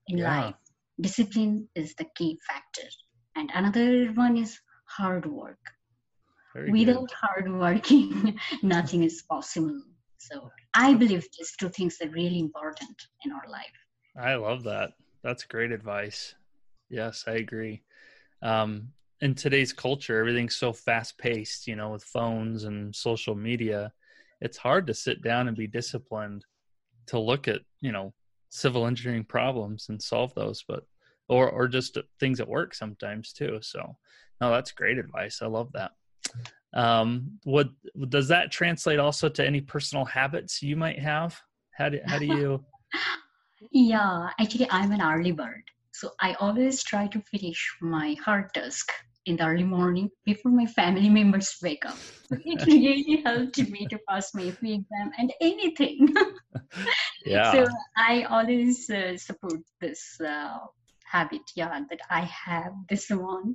in 0.06 0.18
yeah. 0.18 0.44
life, 0.44 0.54
discipline 1.00 1.68
is 1.74 1.96
the 1.96 2.06
key 2.14 2.38
factor. 2.46 2.88
And 3.34 3.50
another 3.54 4.12
one 4.12 4.36
is 4.36 4.60
hard 4.84 5.26
work 5.26 5.58
very 6.54 6.70
Without 6.70 7.08
good. 7.08 7.10
hard 7.12 7.52
working, 7.52 8.38
nothing 8.62 9.04
is 9.04 9.22
possible. 9.22 9.80
So 10.18 10.50
I 10.74 10.94
believe 10.94 11.26
these 11.38 11.54
two 11.58 11.70
things 11.70 11.98
are 12.02 12.08
really 12.08 12.38
important 12.38 12.96
in 13.24 13.32
our 13.32 13.48
life. 13.48 13.66
I 14.18 14.34
love 14.34 14.64
that. 14.64 14.90
That's 15.22 15.44
great 15.44 15.72
advice. 15.72 16.34
Yes, 16.88 17.24
I 17.26 17.32
agree. 17.32 17.82
Um, 18.42 18.88
in 19.20 19.34
today's 19.34 19.72
culture, 19.72 20.18
everything's 20.18 20.56
so 20.56 20.72
fast 20.72 21.18
paced, 21.18 21.66
you 21.66 21.76
know, 21.76 21.90
with 21.90 22.04
phones 22.04 22.64
and 22.64 22.94
social 22.94 23.34
media, 23.34 23.92
it's 24.40 24.56
hard 24.56 24.86
to 24.86 24.94
sit 24.94 25.22
down 25.22 25.48
and 25.48 25.56
be 25.56 25.66
disciplined 25.66 26.44
to 27.06 27.18
look 27.18 27.48
at, 27.48 27.60
you 27.80 27.92
know, 27.92 28.14
civil 28.48 28.86
engineering 28.86 29.24
problems 29.24 29.88
and 29.88 30.02
solve 30.02 30.34
those, 30.34 30.64
but 30.66 30.84
or 31.28 31.48
or 31.48 31.68
just 31.68 31.98
things 32.18 32.40
at 32.40 32.48
work 32.48 32.74
sometimes 32.74 33.32
too. 33.32 33.58
So, 33.62 33.96
no, 34.40 34.50
that's 34.50 34.72
great 34.72 34.98
advice. 34.98 35.40
I 35.42 35.46
love 35.46 35.70
that 35.74 35.92
um 36.74 37.38
what 37.44 37.68
does 38.08 38.28
that 38.28 38.50
translate 38.50 39.00
also 39.00 39.28
to 39.28 39.44
any 39.44 39.60
personal 39.60 40.04
habits 40.04 40.62
you 40.62 40.76
might 40.76 40.98
have? 40.98 41.40
How 41.72 41.88
do, 41.88 41.98
how 42.04 42.18
do 42.18 42.26
you 42.26 42.64
yeah 43.72 44.30
actually 44.38 44.66
i'm 44.70 44.90
an 44.92 45.02
early 45.02 45.32
bird 45.32 45.62
so 45.92 46.10
i 46.20 46.32
always 46.34 46.82
try 46.82 47.06
to 47.06 47.20
finish 47.30 47.76
my 47.82 48.16
hard 48.24 48.52
task 48.54 48.90
in 49.26 49.36
the 49.36 49.46
early 49.46 49.64
morning 49.64 50.10
before 50.24 50.52
my 50.52 50.66
family 50.66 51.08
members 51.08 51.56
wake 51.62 51.84
up. 51.86 51.98
It 52.30 52.64
really 52.66 53.22
helped 53.24 53.58
me 53.70 53.86
to 53.88 53.98
pass 54.08 54.34
my 54.34 54.42
exam 54.42 55.10
and 55.18 55.32
anything. 55.40 56.14
Yeah. 57.26 57.52
So 57.52 57.66
i 57.96 58.22
always 58.22 58.88
uh, 58.88 59.16
support 59.16 59.60
this 59.80 60.02
uh, 60.20 60.58
habit 61.04 61.42
yeah 61.54 61.80
that 61.90 62.00
i 62.08 62.20
have 62.20 62.72
this 62.88 63.10
one 63.10 63.54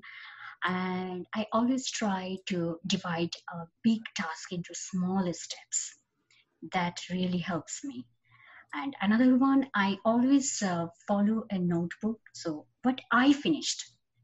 and 0.66 1.28
I 1.36 1.46
always 1.52 1.90
try 1.92 2.38
to 2.48 2.80
divide 2.88 3.36
a 3.54 3.68
big 3.84 4.02
task 4.16 4.52
into 4.52 4.74
smaller 4.74 5.34
steps. 5.34 5.96
That 6.74 7.00
really 7.12 7.38
helps 7.38 7.84
me. 7.84 8.08
And 8.74 8.96
another 9.00 9.38
one, 9.38 9.68
I 9.76 9.98
always 10.04 10.62
uh, 10.64 10.88
follow 11.08 11.46
a 11.52 11.60
notebook. 11.60 12.20
So, 12.34 12.66
what 12.82 13.00
I 13.12 13.32
finished, 13.32 13.84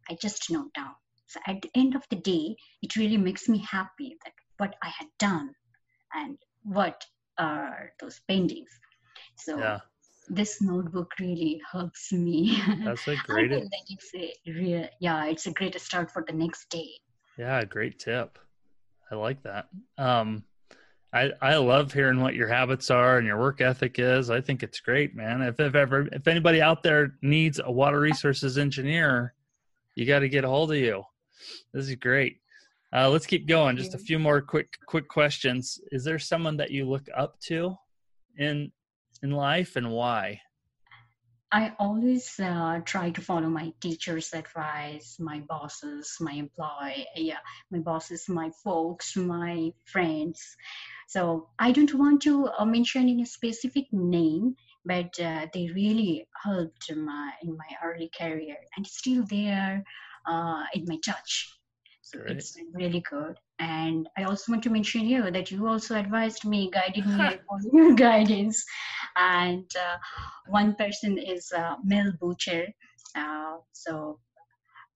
I 0.10 0.18
just 0.20 0.50
note 0.50 0.74
down. 0.74 0.96
So, 1.28 1.40
at 1.46 1.62
the 1.62 1.70
end 1.76 1.96
of 1.96 2.04
the 2.10 2.18
day, 2.18 2.56
it 2.82 2.96
really 2.96 3.18
makes 3.18 3.48
me 3.48 3.60
happy 3.60 4.18
that 4.26 4.34
what 4.58 4.76
I 4.84 4.90
had 4.90 5.08
done 5.20 5.54
and 6.14 6.38
what 6.64 7.06
are 7.38 7.94
those 8.02 8.20
paintings. 8.28 8.72
So, 9.38 9.60
yeah 9.60 9.80
this 10.32 10.62
notebook 10.62 11.12
really 11.20 11.62
helps 11.70 12.12
me. 12.14 12.62
That's 12.86 13.08
a 13.08 13.16
great. 13.26 13.52
I 13.52 13.68
it's 13.90 14.12
a 14.16 14.52
real, 14.52 14.88
yeah, 15.00 15.26
it's 15.26 15.46
a 15.46 15.52
great 15.52 15.80
start 15.80 16.10
for 16.10 16.24
the 16.26 16.34
next 16.34 16.70
day. 16.70 16.90
Yeah, 17.38 17.64
great 17.66 18.00
tip. 18.00 18.40
I 19.12 19.16
like 19.16 19.44
that. 19.44 19.68
Um, 19.98 20.44
I 21.14 21.32
I 21.42 21.56
love 21.58 21.92
hearing 21.92 22.22
what 22.22 22.34
your 22.34 22.48
habits 22.48 22.90
are 22.90 23.18
and 23.18 23.28
your 23.28 23.40
work 23.40 23.60
ethic 23.60 24.00
is. 24.00 24.30
I 24.30 24.40
think 24.40 24.64
it's 24.64 24.80
great, 24.80 25.16
man. 25.16 25.42
If, 25.42 25.60
if 25.60 25.76
ever 25.76 26.08
if 26.14 26.28
anybody 26.28 26.62
out 26.62 26.82
there 26.82 27.16
needs 27.22 27.60
a 27.64 27.72
water 27.72 28.00
resources 28.00 28.58
engineer, 28.58 29.34
you 29.96 30.06
got 30.06 30.20
to 30.20 30.30
get 30.30 30.46
a 30.46 30.50
hold 30.50 30.72
of 30.72 30.78
you. 30.78 31.04
This 31.74 31.90
is 31.90 31.96
great. 31.96 32.38
Uh, 32.94 33.10
let's 33.10 33.26
keep 33.26 33.48
going. 33.48 33.76
Just 33.76 33.96
a 33.96 33.98
few 33.98 34.18
more 34.18 34.42
quick 34.42 34.78
quick 34.86 35.10
questions. 35.10 35.78
Is 35.92 36.06
there 36.06 36.20
someone 36.20 36.56
that 36.58 36.72
you 36.72 36.90
look 36.90 37.08
up 37.16 37.38
to 37.48 37.76
in 38.38 38.72
in 39.22 39.32
life, 39.32 39.76
and 39.76 39.92
why? 39.92 40.42
I 41.54 41.74
always 41.80 42.40
uh, 42.40 42.80
try 42.86 43.10
to 43.10 43.22
follow 43.22 43.50
my 43.50 43.74
teacher's 43.82 44.34
advice, 44.34 45.18
my 45.20 45.40
bosses, 45.50 46.16
my 46.22 46.32
employee, 46.32 47.06
yeah, 47.16 47.40
my 47.70 47.80
bosses, 47.80 48.30
my 48.30 48.52
folks, 48.64 49.18
my 49.18 49.74
friends. 49.84 50.56
So 51.10 51.50
I 51.60 51.74
don't 51.74 51.94
want 51.94 52.22
to 52.22 52.48
uh, 52.58 52.64
mention 52.64 53.10
any 53.10 53.26
specific 53.26 53.92
name, 53.92 54.56
but 54.86 55.20
uh, 55.20 55.48
they 55.54 55.70
really 55.76 56.26
helped 56.42 56.96
my 56.96 57.34
in 57.42 57.58
my 57.58 57.76
early 57.84 58.10
career, 58.18 58.56
and 58.78 58.88
still 58.88 59.26
there 59.26 59.84
uh, 60.26 60.64
in 60.74 60.86
my 60.88 61.00
touch. 61.04 61.60
So 62.02 62.20
Great. 62.20 62.38
it's 62.38 62.58
really 62.74 63.02
good. 63.02 63.38
And 63.62 64.10
I 64.18 64.24
also 64.24 64.52
want 64.52 64.64
to 64.64 64.72
mention 64.72 65.02
here 65.02 65.30
that 65.30 65.52
you 65.52 65.68
also 65.68 65.96
advised 65.96 66.46
me, 66.46 66.72
guided 66.72 67.06
me 67.06 67.38
on 67.48 67.62
your 67.72 67.94
guidance. 68.08 68.66
And 69.16 69.70
uh, 69.76 69.98
one 70.48 70.74
person 70.74 71.20
is 71.20 71.52
uh, 71.56 71.76
Mel 71.84 72.12
Butcher. 72.20 72.66
Uh, 73.16 73.58
so 73.72 74.20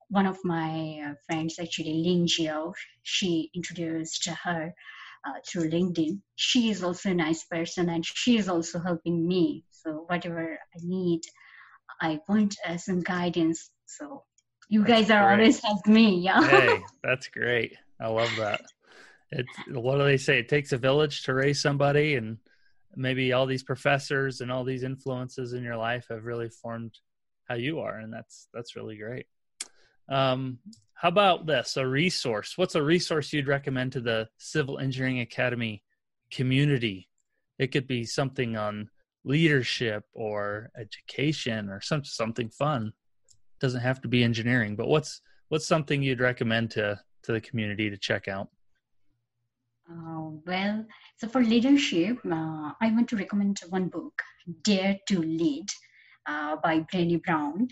one 0.10 0.26
of 0.26 0.40
my 0.44 1.00
uh, 1.06 1.14
friends, 1.28 1.60
actually, 1.60 1.94
Lin 2.04 2.26
Jiao, 2.26 2.74
she 3.04 3.52
introduced 3.54 4.28
her 4.44 4.74
uh, 5.28 5.34
through 5.48 5.70
LinkedIn. 5.70 6.22
She 6.36 6.72
is 6.72 6.84
also 6.84 7.12
a 7.12 7.14
nice 7.14 7.44
person 7.44 7.90
and 7.90 8.04
she 8.04 8.38
is 8.38 8.50
also 8.50 8.80
helping 8.80 9.28
me. 9.28 9.64
So 9.70 10.06
whatever 10.08 10.58
I 10.58 10.80
need, 10.82 11.22
I 12.02 12.20
want 12.28 12.56
uh, 12.66 12.78
some 12.78 13.02
guidance. 13.02 13.70
So 13.86 14.24
you 14.70 14.84
that's 14.84 14.90
guys 14.90 15.12
are 15.12 15.24
great. 15.28 15.40
always 15.40 15.64
help 15.64 15.86
me. 15.86 16.20
Yeah. 16.22 16.42
hey, 16.42 16.80
that's 17.04 17.28
great. 17.28 17.74
I 18.00 18.08
love 18.08 18.36
that. 18.38 18.62
What 19.70 19.98
do 19.98 20.04
they 20.04 20.18
say? 20.18 20.40
It 20.40 20.50
takes 20.50 20.72
a 20.72 20.78
village 20.78 21.24
to 21.24 21.34
raise 21.34 21.62
somebody, 21.62 22.16
and 22.16 22.38
maybe 22.96 23.34
all 23.34 23.46
these 23.46 23.64
professors 23.64 24.42
and 24.42 24.52
all 24.52 24.64
these 24.64 24.84
influences 24.84 25.54
in 25.54 25.64
your 25.64 25.78
life 25.78 26.08
have 26.10 26.26
really 26.26 26.50
formed 26.50 26.98
how 27.48 27.56
you 27.56 27.80
are, 27.80 27.98
and 27.98 28.14
that's 28.14 28.48
that's 28.54 28.76
really 28.76 28.98
great. 28.98 29.28
Um, 30.10 30.60
how 30.94 31.10
about 31.10 31.46
this? 31.46 31.78
A 31.78 31.86
resource. 31.86 32.58
What's 32.58 32.76
a 32.76 32.84
resource 32.84 33.34
you'd 33.34 33.48
recommend 33.48 33.94
to 33.94 34.02
the 34.02 34.30
Civil 34.38 34.80
Engineering 34.80 35.20
Academy 35.20 35.84
community? 36.32 37.10
It 37.60 37.68
could 37.68 37.88
be 37.88 38.06
something 38.06 38.56
on 38.56 38.90
leadership 39.24 40.06
or 40.14 40.70
education 40.78 41.70
or 41.70 41.82
some 41.82 42.04
something 42.04 42.50
fun. 42.50 42.88
It 42.88 43.60
doesn't 43.60 43.82
have 43.82 44.02
to 44.02 44.08
be 44.08 44.24
engineering, 44.24 44.76
but 44.76 44.88
what's 44.88 45.22
what's 45.50 45.68
something 45.68 46.02
you'd 46.02 46.22
recommend 46.22 46.72
to 46.72 47.00
to 47.26 47.34
the 47.34 47.42
community 47.42 47.90
to 47.90 47.98
check 47.98 48.28
out? 48.28 48.50
Uh, 49.90 50.32
well, 50.48 50.86
so 51.18 51.28
for 51.28 51.44
leadership, 51.44 52.18
uh, 52.26 52.72
I 52.82 52.92
want 52.92 53.08
to 53.10 53.18
recommend 53.18 53.60
one 53.70 53.88
book, 53.90 54.20
Dare 54.64 54.98
to 55.10 55.20
Lead 55.20 55.68
uh, 56.26 56.56
by 56.64 56.80
Brené 56.92 57.24
Brown. 57.24 57.68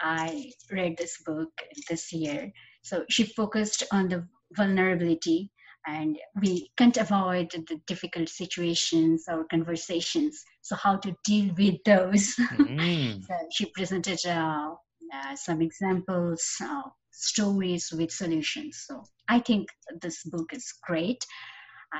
I 0.00 0.52
read 0.70 0.96
this 0.96 1.20
book 1.26 1.50
this 1.88 2.12
year. 2.12 2.52
So 2.82 3.04
she 3.10 3.24
focused 3.24 3.82
on 3.90 4.08
the 4.08 4.26
vulnerability, 4.56 5.50
and 5.86 6.18
we 6.40 6.70
can't 6.76 6.96
avoid 6.96 7.50
the 7.50 7.80
difficult 7.86 8.28
situations 8.28 9.24
or 9.28 9.44
conversations. 9.44 10.44
So, 10.62 10.76
how 10.76 10.96
to 10.96 11.14
deal 11.24 11.54
with 11.56 11.76
those? 11.84 12.34
Mm. 12.58 13.26
so 13.26 13.34
she 13.50 13.66
presented 13.74 14.18
uh, 14.26 14.74
uh, 15.14 15.36
some 15.36 15.62
examples, 15.62 16.42
uh, 16.62 16.82
stories 17.18 17.90
with 17.92 18.10
solutions. 18.10 18.84
So 18.86 19.04
I 19.28 19.40
think 19.40 19.68
this 20.00 20.22
book 20.24 20.52
is 20.52 20.72
great. 20.86 21.24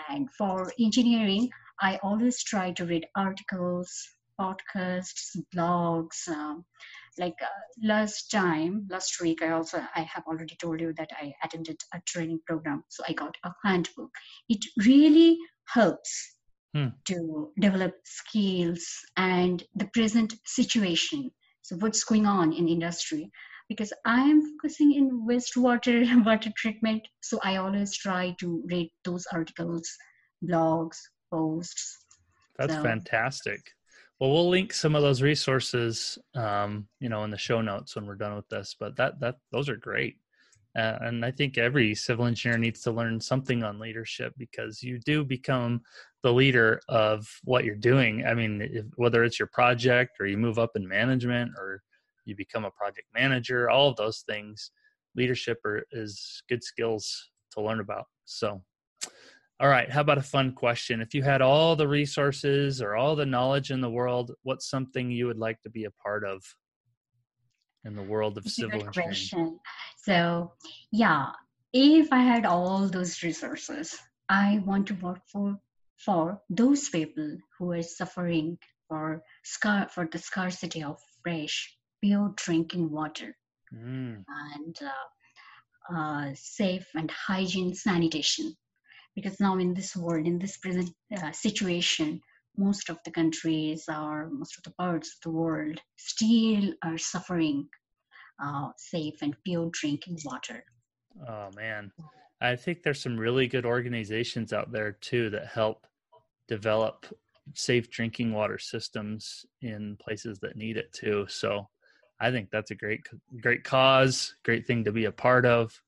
And 0.08 0.28
for 0.36 0.72
engineering, 0.78 1.50
I 1.80 1.98
always 2.02 2.42
try 2.42 2.72
to 2.72 2.84
read 2.84 3.06
articles, 3.16 3.90
podcasts, 4.40 5.36
blogs. 5.54 6.28
Um, 6.28 6.64
like 7.18 7.34
uh, 7.42 7.46
last 7.82 8.30
time, 8.30 8.86
last 8.90 9.20
week, 9.20 9.42
I 9.42 9.50
also 9.50 9.82
I 9.94 10.02
have 10.02 10.24
already 10.26 10.56
told 10.56 10.80
you 10.80 10.92
that 10.96 11.10
I 11.20 11.32
attended 11.42 11.80
a 11.92 12.00
training 12.06 12.40
program, 12.46 12.84
so 12.88 13.02
I 13.08 13.12
got 13.12 13.36
a 13.44 13.50
handbook. 13.64 14.10
It 14.48 14.64
really 14.86 15.36
helps 15.66 16.36
hmm. 16.74 16.88
to 17.06 17.52
develop 17.58 17.94
skills 18.04 18.86
and 19.16 19.62
the 19.74 19.86
present 19.86 20.34
situation. 20.46 21.30
So 21.62 21.76
what's 21.76 22.04
going 22.04 22.26
on 22.26 22.52
in 22.52 22.68
industry? 22.68 23.30
Because 23.68 23.92
I'm 24.04 24.42
focusing 24.52 24.94
in 24.94 25.26
wastewater 25.26 26.24
water 26.26 26.50
treatment. 26.56 27.06
So 27.20 27.38
I 27.42 27.56
always 27.56 27.96
try 27.96 28.34
to 28.40 28.62
read 28.66 28.90
those 29.04 29.26
articles, 29.32 29.88
blogs, 30.44 30.96
posts. 31.30 31.98
That's 32.58 32.74
so. 32.74 32.82
fantastic. 32.82 33.60
Well, 34.18 34.32
we'll 34.32 34.48
link 34.48 34.72
some 34.72 34.96
of 34.96 35.02
those 35.02 35.22
resources, 35.22 36.18
um, 36.34 36.88
you 36.98 37.08
know, 37.08 37.22
in 37.22 37.30
the 37.30 37.38
show 37.38 37.60
notes 37.60 37.94
when 37.94 38.04
we're 38.04 38.16
done 38.16 38.34
with 38.34 38.48
this. 38.48 38.74
But 38.78 38.96
that 38.96 39.20
that 39.20 39.36
those 39.52 39.68
are 39.68 39.76
great, 39.76 40.16
uh, 40.76 40.98
and 41.02 41.24
I 41.24 41.30
think 41.30 41.56
every 41.56 41.94
civil 41.94 42.26
engineer 42.26 42.58
needs 42.58 42.80
to 42.82 42.90
learn 42.90 43.20
something 43.20 43.62
on 43.62 43.78
leadership 43.78 44.34
because 44.36 44.82
you 44.82 44.98
do 44.98 45.24
become 45.24 45.82
the 46.24 46.32
leader 46.32 46.80
of 46.88 47.28
what 47.44 47.64
you're 47.64 47.76
doing. 47.76 48.26
I 48.26 48.34
mean, 48.34 48.60
if, 48.60 48.86
whether 48.96 49.22
it's 49.22 49.38
your 49.38 49.48
project 49.52 50.16
or 50.18 50.26
you 50.26 50.36
move 50.36 50.58
up 50.58 50.72
in 50.74 50.88
management 50.88 51.52
or 51.56 51.82
you 52.28 52.36
become 52.36 52.64
a 52.64 52.70
project 52.70 53.08
manager, 53.14 53.70
all 53.70 53.88
of 53.88 53.96
those 53.96 54.20
things. 54.28 54.70
Leadership 55.16 55.58
are, 55.64 55.84
is 55.90 56.42
good 56.48 56.62
skills 56.62 57.30
to 57.52 57.62
learn 57.62 57.80
about. 57.80 58.04
So, 58.26 58.62
all 59.60 59.68
right, 59.68 59.90
how 59.90 60.02
about 60.02 60.18
a 60.18 60.22
fun 60.22 60.52
question? 60.52 61.00
If 61.00 61.14
you 61.14 61.22
had 61.22 61.42
all 61.42 61.74
the 61.74 61.88
resources 61.88 62.80
or 62.80 62.94
all 62.94 63.16
the 63.16 63.26
knowledge 63.26 63.70
in 63.70 63.80
the 63.80 63.90
world, 63.90 64.32
what's 64.42 64.70
something 64.70 65.10
you 65.10 65.26
would 65.26 65.38
like 65.38 65.60
to 65.62 65.70
be 65.70 65.84
a 65.84 65.90
part 65.90 66.24
of 66.24 66.44
in 67.84 67.96
the 67.96 68.02
world 68.02 68.36
of 68.38 68.44
civil 68.46 68.84
engineering? 68.84 69.08
Question. 69.08 69.58
So, 69.96 70.52
yeah, 70.92 71.30
if 71.72 72.12
I 72.12 72.18
had 72.18 72.46
all 72.46 72.88
those 72.88 73.22
resources, 73.22 73.98
I 74.28 74.62
want 74.64 74.86
to 74.88 74.94
work 74.94 75.20
for 75.32 75.58
for 75.96 76.40
those 76.48 76.88
people 76.90 77.36
who 77.58 77.72
are 77.72 77.82
suffering 77.82 78.56
for 78.88 79.22
scar 79.42 79.88
for 79.88 80.06
the 80.10 80.18
scarcity 80.18 80.82
of 80.82 81.00
fresh 81.22 81.77
pure 82.02 82.32
drinking 82.36 82.90
water 82.90 83.36
mm. 83.74 84.22
and 84.54 84.76
uh, 84.82 85.94
uh, 85.96 86.30
safe 86.34 86.86
and 86.94 87.10
hygiene 87.10 87.74
sanitation. 87.74 88.54
Because 89.14 89.40
now 89.40 89.58
in 89.58 89.74
this 89.74 89.96
world, 89.96 90.26
in 90.26 90.38
this 90.38 90.58
present 90.58 90.90
uh, 91.16 91.32
situation, 91.32 92.20
most 92.56 92.90
of 92.90 92.98
the 93.04 93.10
countries 93.10 93.84
or 93.88 94.28
most 94.30 94.56
of 94.58 94.64
the 94.64 94.70
parts 94.72 95.08
of 95.08 95.20
the 95.22 95.36
world 95.36 95.80
still 95.96 96.72
are 96.82 96.98
suffering 96.98 97.68
uh, 98.42 98.68
safe 98.76 99.14
and 99.22 99.34
pure 99.44 99.70
drinking 99.72 100.18
water. 100.24 100.62
Oh 101.28 101.48
man, 101.56 101.90
I 102.40 102.54
think 102.56 102.82
there's 102.82 103.02
some 103.02 103.16
really 103.16 103.48
good 103.48 103.66
organizations 103.66 104.52
out 104.52 104.70
there 104.70 104.92
too 104.92 105.30
that 105.30 105.46
help 105.46 105.86
develop 106.46 107.06
safe 107.54 107.90
drinking 107.90 108.32
water 108.32 108.58
systems 108.58 109.44
in 109.62 109.96
places 110.00 110.38
that 110.40 110.56
need 110.56 110.76
it 110.76 110.92
too. 110.92 111.26
So 111.28 111.68
I 112.20 112.30
think 112.30 112.50
that's 112.50 112.70
a 112.70 112.74
great, 112.74 113.06
great 113.40 113.64
cause, 113.64 114.34
great 114.44 114.66
thing 114.66 114.84
to 114.84 114.92
be 114.92 115.04
a 115.04 115.12
part 115.12 115.46
of. 115.46 115.80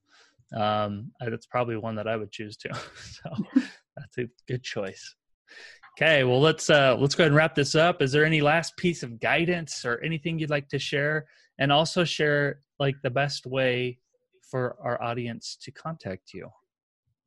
Um, 0.55 1.11
that's 1.19 1.45
probably 1.45 1.77
one 1.77 1.95
that 1.95 2.07
I 2.07 2.15
would 2.15 2.31
choose 2.31 2.57
to. 2.57 2.73
so 2.95 3.29
that's 3.95 4.17
a 4.17 4.29
good 4.47 4.63
choice. 4.63 5.15
Okay, 5.97 6.23
well 6.23 6.39
let's 6.39 6.69
uh, 6.69 6.95
let's 6.97 7.15
go 7.15 7.23
ahead 7.23 7.31
and 7.31 7.35
wrap 7.35 7.53
this 7.53 7.75
up. 7.75 8.01
Is 8.01 8.11
there 8.11 8.25
any 8.25 8.41
last 8.41 8.77
piece 8.77 9.03
of 9.03 9.19
guidance 9.19 9.85
or 9.85 9.99
anything 10.01 10.39
you'd 10.39 10.49
like 10.49 10.69
to 10.69 10.79
share, 10.79 11.27
and 11.59 11.71
also 11.71 12.03
share 12.03 12.61
like 12.79 12.95
the 13.03 13.09
best 13.09 13.45
way 13.45 13.99
for 14.41 14.77
our 14.81 15.01
audience 15.01 15.57
to 15.61 15.71
contact 15.71 16.33
you 16.33 16.49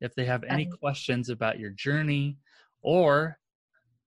if 0.01 0.15
they 0.15 0.25
have 0.25 0.45
any 0.45 0.67
um, 0.67 0.73
questions 0.79 1.29
about 1.29 1.59
your 1.59 1.71
journey 1.71 2.39
or 2.83 3.39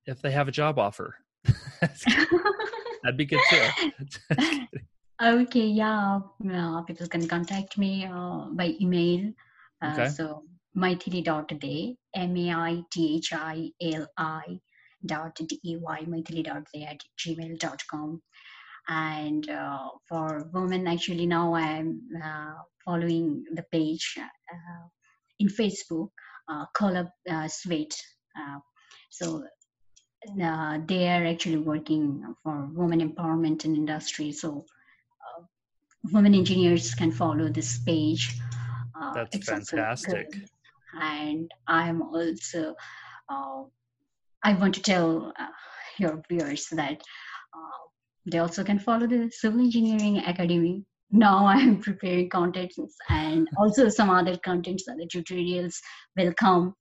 if 0.06 0.22
they 0.22 0.32
have 0.32 0.48
a 0.48 0.52
job 0.52 0.80
offer. 0.80 1.16
That'd 3.04 3.18
be 3.18 3.26
good 3.26 3.40
too. 3.50 3.68
okay, 5.22 5.68
yeah. 5.68 6.20
Uh, 6.52 6.82
people 6.82 7.08
can 7.08 7.28
contact 7.28 7.78
me 7.78 8.06
uh, 8.06 8.46
by 8.52 8.76
email. 8.82 9.32
Uh, 9.82 9.92
okay. 9.94 10.10
So 10.10 10.44
maithili.dey, 10.76 11.96
M-A-I-T-H-I-L-I 12.16 12.84
dot 15.06 15.36
D-E-Y, 15.36 16.06
maithili 16.08 16.44
dot 16.44 16.64
dey 16.74 16.84
at 16.84 17.02
gmail.com. 17.20 18.22
And 18.90 19.50
uh, 19.50 19.90
for 20.08 20.50
women, 20.54 20.88
actually 20.88 21.26
now 21.26 21.54
I'm 21.54 22.00
uh, 22.24 22.54
following 22.86 23.44
the 23.54 23.64
page 23.72 24.18
uh, 24.18 24.88
in 25.40 25.48
Facebook, 25.50 26.10
uh, 26.50 26.66
Call 26.74 26.96
Up 26.98 27.12
uh, 27.30 27.48
Sweet. 27.48 27.96
So 29.10 29.44
uh, 30.44 30.80
they 30.86 31.08
are 31.08 31.26
actually 31.26 31.58
working 31.58 32.36
for 32.44 32.70
women 32.74 33.02
empowerment 33.02 33.66
in 33.66 33.76
industry. 33.76 34.32
So 34.32 34.66
uh, 35.22 35.44
women 36.12 36.34
engineers 36.34 36.94
can 36.96 37.12
follow 37.12 37.50
this 37.50 37.80
page. 37.80 38.40
Uh, 39.00 39.14
That's 39.14 39.48
fantastic. 39.48 40.36
And 41.00 41.52
I'm 41.68 42.02
also, 42.02 42.76
uh, 43.30 43.64
I 44.44 44.54
want 44.54 44.74
to 44.76 44.82
tell 44.82 45.34
uh, 45.40 45.48
your 45.98 46.22
viewers 46.30 46.68
that 46.70 47.02
uh, 47.54 47.84
they 48.26 48.40
also 48.40 48.64
can 48.64 48.80
follow 48.80 49.08
the 49.08 49.30
Civil 49.32 49.60
Engineering 49.62 50.20
Academy. 50.20 50.84
Now 51.12 51.46
I'm 51.46 51.80
preparing 51.80 52.30
contents 52.30 52.78
and 53.10 53.48
also 53.58 53.90
some 53.90 54.10
other 54.10 54.38
contents, 54.38 54.88
other 54.88 55.06
tutorials 55.06 55.76
will 56.18 56.34
come. 56.34 56.74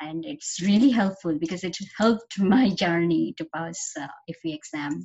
And 0.00 0.24
it's 0.24 0.60
really 0.60 0.90
helpful 0.90 1.38
because 1.38 1.64
it 1.64 1.76
helped 1.98 2.38
my 2.38 2.70
journey 2.70 3.34
to 3.38 3.46
pass 3.54 3.78
uh, 4.00 4.06
FE 4.42 4.52
exam. 4.52 5.02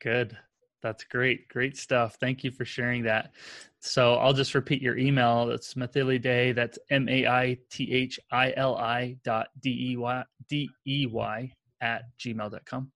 Good. 0.00 0.36
That's 0.82 1.02
great. 1.04 1.48
Great 1.48 1.76
stuff. 1.76 2.16
Thank 2.20 2.44
you 2.44 2.52
for 2.52 2.64
sharing 2.64 3.02
that. 3.04 3.32
So 3.80 4.14
I'll 4.14 4.32
just 4.32 4.54
repeat 4.54 4.80
your 4.80 4.96
email. 4.96 5.46
That's 5.46 5.74
Maithili 5.74 6.20
Dey. 6.20 6.52
That's 6.52 6.78
M 6.90 7.08
A 7.08 7.26
I 7.26 7.58
T 7.70 7.92
H 7.92 8.20
I 8.30 8.52
L 8.56 8.76
I 8.76 9.16
dot 9.24 9.48
D 9.60 9.92
E 9.92 9.96
Y 9.96 10.24
D 10.48 10.70
E 10.86 11.06
Y 11.06 11.52
at 11.80 12.02
gmail.com. 12.20 12.92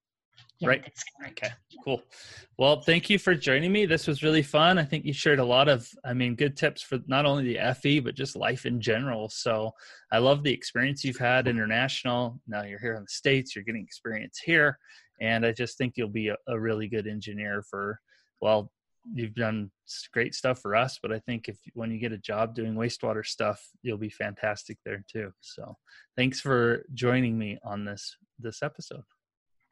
Yeah, 0.63 0.69
right? 0.69 0.93
Okay, 1.31 1.51
cool. 1.85 2.03
Well, 2.57 2.81
thank 2.81 3.11
you 3.11 3.19
for 3.19 3.35
joining 3.35 3.73
me. 3.73 3.87
This 3.87 4.07
was 4.07 4.23
really 4.23 4.43
fun. 4.43 4.79
I 4.79 4.85
think 4.85 5.05
you 5.05 5.13
shared 5.13 5.41
a 5.41 5.45
lot 5.45 5.69
of, 5.69 5.89
I 6.05 6.15
mean, 6.15 6.37
good 6.37 6.57
tips 6.57 6.83
for 6.83 7.01
not 7.07 7.27
only 7.27 7.53
the 7.53 7.75
FE, 7.75 8.01
but 8.01 8.15
just 8.15 8.37
life 8.37 8.65
in 8.65 8.81
general. 8.81 9.29
So 9.29 9.73
I 10.13 10.19
love 10.19 10.43
the 10.43 10.53
experience 10.53 11.05
you've 11.05 11.17
had 11.17 11.49
international. 11.49 12.41
Now 12.47 12.63
you're 12.63 12.79
here 12.79 12.95
in 12.95 13.03
the 13.03 13.09
States, 13.09 13.55
you're 13.55 13.65
getting 13.65 13.83
experience 13.83 14.39
here. 14.39 14.79
And 15.21 15.45
I 15.45 15.53
just 15.53 15.77
think 15.79 15.95
you'll 15.97 16.09
be 16.09 16.29
a, 16.29 16.37
a 16.47 16.59
really 16.59 16.89
good 16.89 17.07
engineer 17.07 17.63
for, 17.69 17.99
well, 18.41 18.71
you've 19.13 19.35
done 19.35 19.71
great 20.13 20.35
stuff 20.35 20.61
for 20.61 20.77
us, 20.77 20.99
but 21.03 21.13
I 21.13 21.19
think 21.19 21.49
if 21.49 21.59
when 21.75 21.91
you 21.91 21.99
get 21.99 22.13
a 22.13 22.19
job 22.19 22.55
doing 22.55 22.75
wastewater 22.75 23.27
stuff, 23.27 23.61
you'll 23.83 23.99
be 23.99 24.11
fantastic 24.11 24.79
there 24.85 25.05
too. 25.11 25.33
So 25.41 25.77
thanks 26.17 26.41
for 26.41 26.85
joining 26.95 27.37
me 27.37 27.59
on 27.65 27.85
this 27.85 28.17
this 28.39 28.63
episode. 28.63 29.03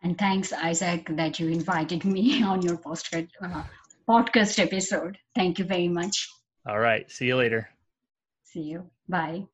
And 0.03 0.19
thanks, 0.19 0.53
Isaac, 0.53 1.07
that 1.17 1.39
you 1.39 1.49
invited 1.49 2.05
me 2.05 2.43
on 2.53 2.63
your 2.63 2.79
podcast, 2.79 3.29
uh, 3.43 3.63
podcast 4.09 4.59
episode. 4.59 5.19
Thank 5.35 5.59
you 5.59 5.65
very 5.65 5.89
much. 5.89 6.29
All 6.67 6.79
right. 6.79 7.11
See 7.11 7.27
you 7.27 7.37
later. 7.37 7.69
See 8.45 8.63
you. 8.63 8.91
Bye. 9.09 9.47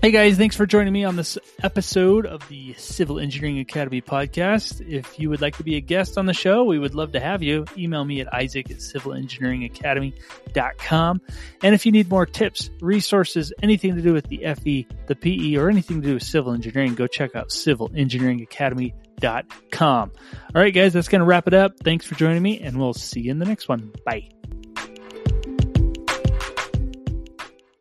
Hey 0.00 0.12
guys, 0.12 0.36
thanks 0.36 0.54
for 0.54 0.64
joining 0.64 0.92
me 0.92 1.04
on 1.04 1.16
this 1.16 1.36
episode 1.60 2.24
of 2.24 2.48
the 2.48 2.72
Civil 2.74 3.18
Engineering 3.18 3.58
Academy 3.58 4.00
podcast. 4.00 4.80
If 4.88 5.18
you 5.18 5.28
would 5.28 5.40
like 5.40 5.56
to 5.56 5.64
be 5.64 5.74
a 5.74 5.80
guest 5.80 6.16
on 6.16 6.26
the 6.26 6.32
show, 6.32 6.62
we 6.62 6.78
would 6.78 6.94
love 6.94 7.10
to 7.12 7.20
have 7.20 7.42
you. 7.42 7.64
Email 7.76 8.04
me 8.04 8.20
at 8.20 8.32
isaac 8.32 8.70
at 8.70 8.76
civilengineeringacademy.com. 8.76 11.20
And 11.64 11.74
if 11.74 11.84
you 11.84 11.90
need 11.90 12.08
more 12.08 12.26
tips, 12.26 12.70
resources, 12.80 13.52
anything 13.60 13.96
to 13.96 14.00
do 14.00 14.12
with 14.12 14.28
the 14.28 14.44
FE, 14.54 14.86
the 15.08 15.16
PE, 15.16 15.56
or 15.56 15.68
anything 15.68 16.00
to 16.00 16.06
do 16.06 16.14
with 16.14 16.22
civil 16.22 16.52
engineering, 16.52 16.94
go 16.94 17.08
check 17.08 17.34
out 17.34 17.48
civilengineeringacademy.com. 17.48 20.12
All 20.54 20.62
right, 20.62 20.72
guys, 20.72 20.92
that's 20.92 21.08
going 21.08 21.22
to 21.22 21.26
wrap 21.26 21.48
it 21.48 21.54
up. 21.54 21.72
Thanks 21.82 22.06
for 22.06 22.14
joining 22.14 22.44
me, 22.44 22.60
and 22.60 22.78
we'll 22.78 22.94
see 22.94 23.22
you 23.22 23.32
in 23.32 23.40
the 23.40 23.46
next 23.46 23.68
one. 23.68 23.90
Bye. 24.06 24.28